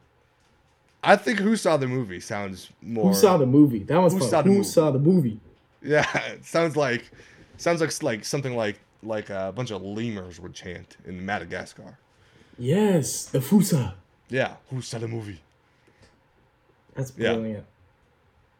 [1.03, 3.07] I think who saw the movie sounds more.
[3.07, 3.83] Who saw the movie?
[3.83, 4.29] That was Who fun.
[4.29, 4.67] saw the who movie?
[4.67, 5.39] saw the movie?
[5.81, 7.09] Yeah, it sounds like
[7.57, 11.97] sounds like like something like like a bunch of lemurs would chant in Madagascar.
[12.57, 13.93] Yes, the Fusa.
[14.29, 15.39] Yeah, who saw the movie?
[16.95, 17.33] That's Yeah.
[17.35, 17.65] brilliant.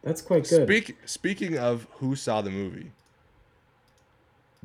[0.01, 0.65] That's quite good.
[0.65, 2.91] Speak, speaking of who saw the movie,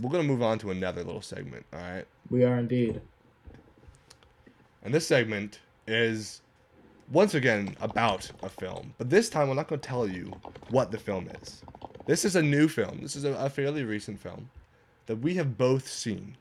[0.00, 1.66] we're gonna move on to another little segment.
[1.72, 3.00] All right, we are indeed.
[4.84, 6.42] And this segment is
[7.10, 10.32] once again about a film, but this time I'm not going to tell you
[10.70, 11.62] what the film is.
[12.06, 12.98] This is a new film.
[13.00, 14.48] This is a, a fairly recent film
[15.06, 16.36] that we have both seen.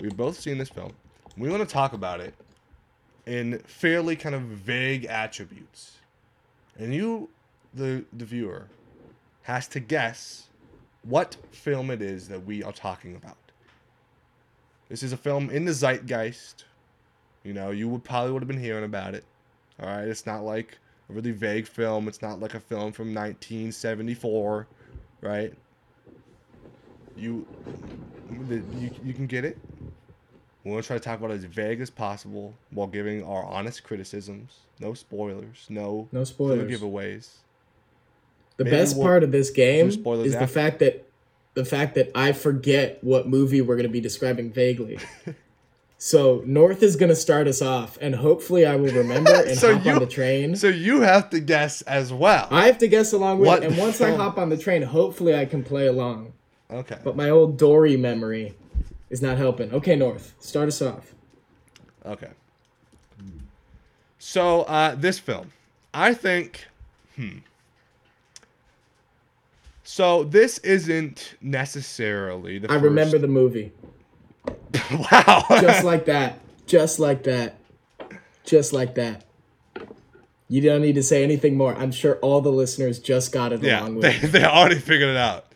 [0.00, 0.92] We've both seen this film.
[1.36, 2.34] We want to talk about it
[3.26, 5.98] in fairly kind of vague attributes.
[6.78, 7.28] And you,
[7.74, 8.66] the, the viewer,
[9.42, 10.48] has to guess
[11.02, 13.36] what film it is that we are talking about.
[14.88, 16.64] This is a film in the zeitgeist.
[17.46, 19.24] You know, you would probably would have been hearing about it.
[19.80, 20.78] All right, it's not like
[21.08, 22.08] a really vague film.
[22.08, 24.66] It's not like a film from 1974,
[25.20, 25.54] right?
[27.16, 27.46] You,
[28.50, 29.58] you, you can get it.
[30.64, 33.44] We want to try to talk about it as vague as possible while giving our
[33.44, 34.56] honest criticisms.
[34.80, 35.66] No spoilers.
[35.68, 36.68] No No spoilers.
[36.68, 37.28] giveaways.
[38.56, 41.06] The Maybe best we'll part of this game is the fact that
[41.54, 44.98] the fact that I forget what movie we're going to be describing vaguely.
[45.98, 49.74] so North is going to start us off, and hopefully I will remember and So
[49.76, 50.56] hop you- on the train.
[50.56, 52.48] So you have to guess as well.
[52.50, 55.34] I have to guess along with What and once I hop on the train, hopefully
[55.34, 56.32] I can play along.
[56.70, 56.98] Okay.
[57.04, 58.54] But my old Dory memory
[59.08, 59.72] is not helping.
[59.72, 61.14] Okay, North, start us off.
[62.04, 62.30] Okay.
[64.18, 65.52] So uh, this film,
[65.94, 66.66] I think,
[67.14, 67.38] hmm.
[69.84, 72.70] So this isn't necessarily the.
[72.72, 73.72] I remember the movie.
[75.12, 75.44] wow.
[75.50, 76.40] Just like that.
[76.66, 77.56] Just like that.
[78.44, 79.24] Just like that.
[80.48, 81.74] You don't need to say anything more.
[81.74, 85.10] I'm sure all the listeners just got it yeah, along with they they already figured
[85.10, 85.46] it out.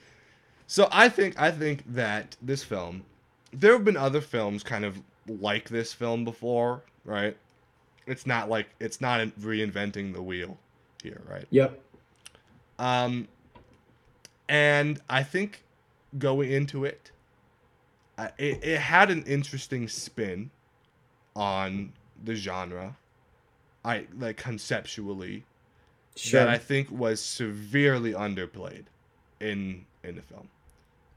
[0.67, 3.05] So I think I think that this film,
[3.53, 7.37] there have been other films kind of like this film before, right?
[8.07, 10.59] It's not like it's not reinventing the wheel
[11.03, 11.47] here, right?
[11.51, 11.81] Yep.
[12.79, 13.29] Um,
[14.49, 15.63] and I think
[16.19, 17.13] going into it,
[18.39, 20.51] it, it had an interesting spin
[21.35, 21.93] on
[22.23, 22.97] the genre.
[23.85, 25.45] I like conceptually
[26.17, 26.41] Sure.
[26.41, 28.85] that I think was severely underplayed
[29.39, 30.49] in in the film,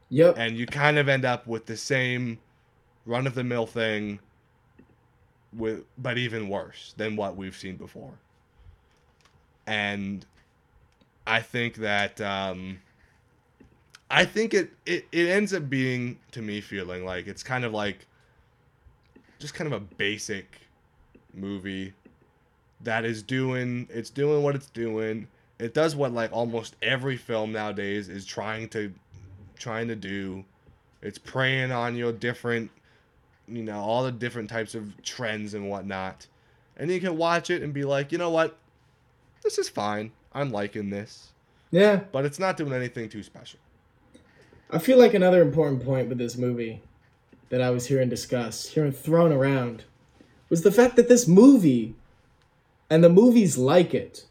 [0.08, 0.36] yep.
[0.38, 2.38] and you kind of end up with the same
[3.04, 4.20] run of the mill thing,
[5.52, 8.14] with but even worse than what we've seen before.
[9.66, 10.24] And
[11.26, 12.80] I think that um,
[14.14, 17.72] I think it, it it ends up being to me feeling like it's kind of
[17.72, 18.06] like
[19.40, 20.60] just kind of a basic
[21.34, 21.92] movie
[22.82, 25.26] that is doing it's doing what it's doing.
[25.58, 28.94] It does what like almost every film nowadays is trying to
[29.58, 30.44] trying to do.
[31.02, 32.70] It's preying on your different
[33.48, 36.28] you know, all the different types of trends and whatnot.
[36.76, 38.56] And you can watch it and be like, you know what?
[39.42, 40.12] This is fine.
[40.32, 41.32] I'm liking this.
[41.72, 42.02] Yeah.
[42.12, 43.58] But it's not doing anything too special.
[44.74, 46.82] I feel like another important point with this movie
[47.48, 49.84] that I was hearing discussed, hearing thrown around,
[50.50, 51.94] was the fact that this movie
[52.90, 54.24] and the movies like it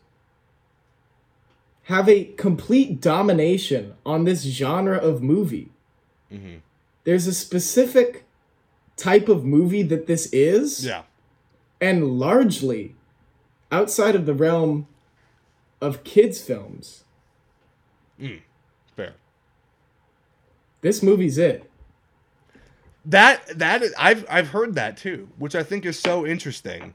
[1.84, 5.70] have a complete domination on this genre of movie.
[6.30, 6.60] Mhm.
[7.06, 8.26] There's a specific
[8.98, 11.04] type of movie that this is, Yeah.
[11.80, 12.96] and largely
[13.72, 14.88] outside of the realm
[15.80, 17.06] of kids' films.
[18.20, 18.40] Fair.
[20.84, 21.70] This movie's it.
[23.06, 26.94] That that is, I've I've heard that too, which I think is so interesting.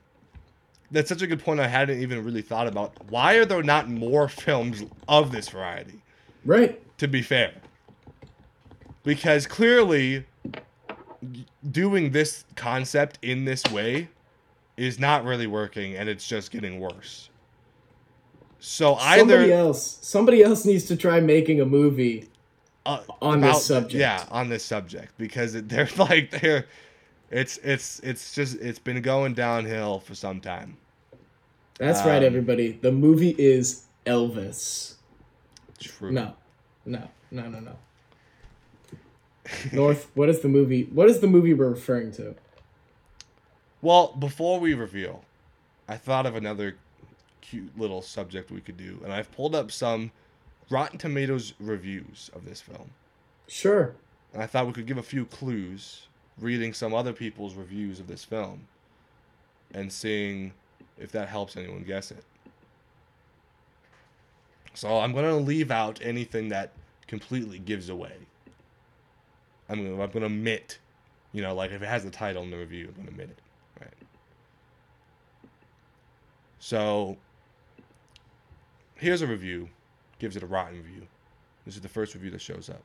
[0.91, 2.95] That's such a good point I hadn't even really thought about.
[3.11, 6.01] Why are there not more films of this variety?
[6.45, 6.81] Right.
[6.99, 7.53] to be fair.
[9.03, 10.25] Because clearly
[11.71, 14.09] doing this concept in this way
[14.77, 17.29] is not really working and it's just getting worse.
[18.61, 22.29] So somebody either else somebody else needs to try making a movie
[22.87, 23.95] uh, on this subject.
[23.95, 26.67] Yeah, on this subject because they're like they're
[27.31, 30.77] it's it's it's just it's been going downhill for some time.
[31.79, 34.95] that's right Um, everybody the movie is elvis
[35.79, 36.11] True.
[36.11, 36.35] no
[36.87, 37.77] no no no no
[39.73, 42.35] north what is the movie what is the movie we're referring to
[43.81, 45.23] Well, before we reveal,
[45.87, 46.77] I thought of another
[47.41, 50.11] cute little subject we could do, and I've pulled up some
[50.71, 52.91] Rotten Tomatoes reviews of this film.
[53.47, 53.95] sure
[54.33, 56.07] And I thought we could give a few clues
[56.39, 58.67] reading some other people's reviews of this film
[59.73, 60.53] and seeing
[60.99, 62.25] if that helps anyone guess it.
[64.75, 66.73] So I'm going to leave out anything that
[67.07, 68.13] completely gives away.
[69.69, 70.79] I'm going to I'm going to omit,
[71.33, 73.31] you know, like if it has the title in the review, I'm going to omit
[73.31, 73.39] it,
[73.81, 73.93] right?
[76.61, 77.17] So
[78.95, 79.69] here's a review,
[80.19, 81.07] gives it a rotten review.
[81.65, 82.83] This is the first review that shows up.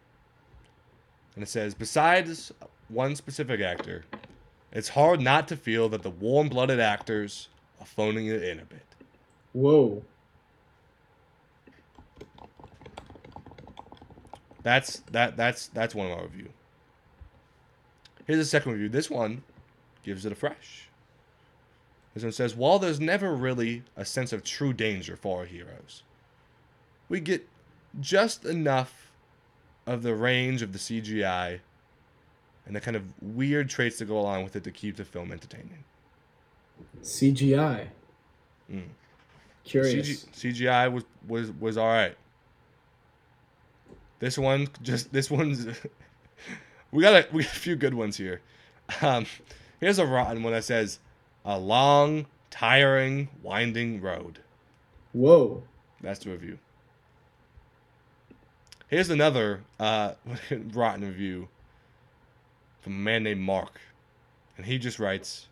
[1.35, 2.51] And it says, besides
[2.89, 4.03] one specific actor,
[4.71, 7.47] it's hard not to feel that the warm blooded actors
[7.79, 8.85] are phoning it in a bit.
[9.53, 10.03] Whoa.
[14.63, 16.49] That's that that's that's one of our review.
[18.25, 18.89] Here's a second review.
[18.89, 19.43] This one
[20.03, 20.87] gives it a fresh.
[22.13, 26.03] This one says, while there's never really a sense of true danger for our heroes,
[27.13, 27.47] we get
[27.99, 29.11] just enough
[29.85, 31.59] of the range of the CGI
[32.65, 35.31] and the kind of weird traits that go along with it to keep the film
[35.31, 35.83] entertaining.
[37.03, 37.85] CGI.
[38.71, 38.85] Mm.
[39.63, 40.25] Curious.
[40.25, 42.15] CG, CGI was was was all right.
[44.17, 45.67] This one just this one's
[46.91, 48.41] we got a we got a few good ones here.
[49.03, 49.27] Um,
[49.79, 50.97] here's a rotten one that says
[51.45, 54.39] a long, tiring, winding road.
[55.11, 55.61] Whoa.
[56.01, 56.57] That's the review.
[58.93, 60.13] Here's another uh,
[60.71, 61.47] rotten review
[62.81, 63.81] from a man named Mark,
[64.55, 65.47] and he just writes,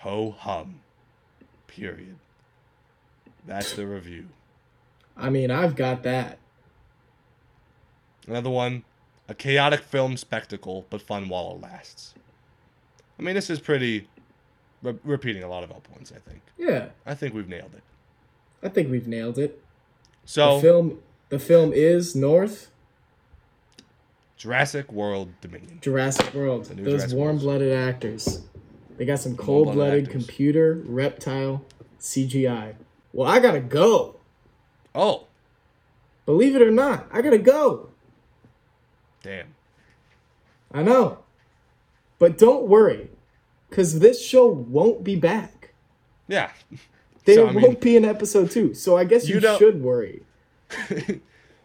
[0.00, 0.80] "Ho hum."
[1.66, 2.16] Period.
[3.46, 4.26] That's the review.
[5.16, 6.36] I mean, I've got that.
[8.28, 8.84] Another one,
[9.26, 12.12] a chaotic film spectacle, but fun while it lasts.
[13.18, 14.06] I mean, this is pretty
[14.82, 16.12] re- repeating a lot of our points.
[16.14, 16.42] I think.
[16.58, 16.88] Yeah.
[17.06, 17.82] I think we've nailed it.
[18.62, 19.64] I think we've nailed it.
[20.26, 20.98] So The film
[21.34, 22.70] the film is North
[24.36, 25.78] Jurassic World Dominion.
[25.80, 26.66] Jurassic World.
[26.66, 28.42] Those Jurassic warm blooded actors.
[28.96, 30.06] They got some cold actors.
[30.06, 31.64] computer, reptile,
[31.98, 32.76] CGI.
[33.12, 34.16] Well, I gotta go.
[34.94, 35.24] Oh,
[36.24, 37.88] Believe it or not, I gotta go.
[39.22, 39.54] damn.
[40.72, 41.18] I know.
[42.20, 43.10] But don't worry,
[43.68, 45.74] because this show won't be back.
[46.28, 46.50] Yeah.
[47.24, 48.72] There So, I won't be an episode two.
[48.74, 50.23] So I guess you, You should worry.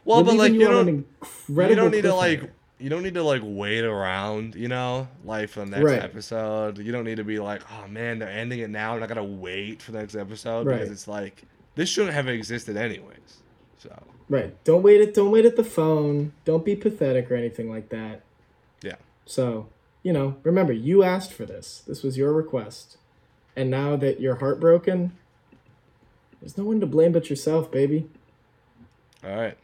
[0.06, 3.16] Well, We're but like leaving you don't, you don't need to like you don't need
[3.16, 6.02] to like wait around, you know, like for the next Right.
[6.02, 6.78] episode.
[6.78, 9.24] You don't need to be like, oh man, they're ending it now, and I gotta
[9.24, 10.76] wait for the next episode Right.
[10.78, 11.44] because it's like
[11.76, 13.42] this shouldn't have existed anyways.
[13.80, 14.62] So Right.
[14.64, 16.32] Don't wait at don't wait at the phone.
[16.46, 18.22] Don't be pathetic or anything like that.
[18.82, 18.96] yeah,
[19.26, 19.68] So,
[20.04, 21.84] you know, remember, you asked for this.
[21.86, 22.98] This was your request.
[23.56, 25.12] And now that you're heartbroken,
[26.40, 28.08] there's no one to blame but yourself, baby.
[29.24, 29.58] All right.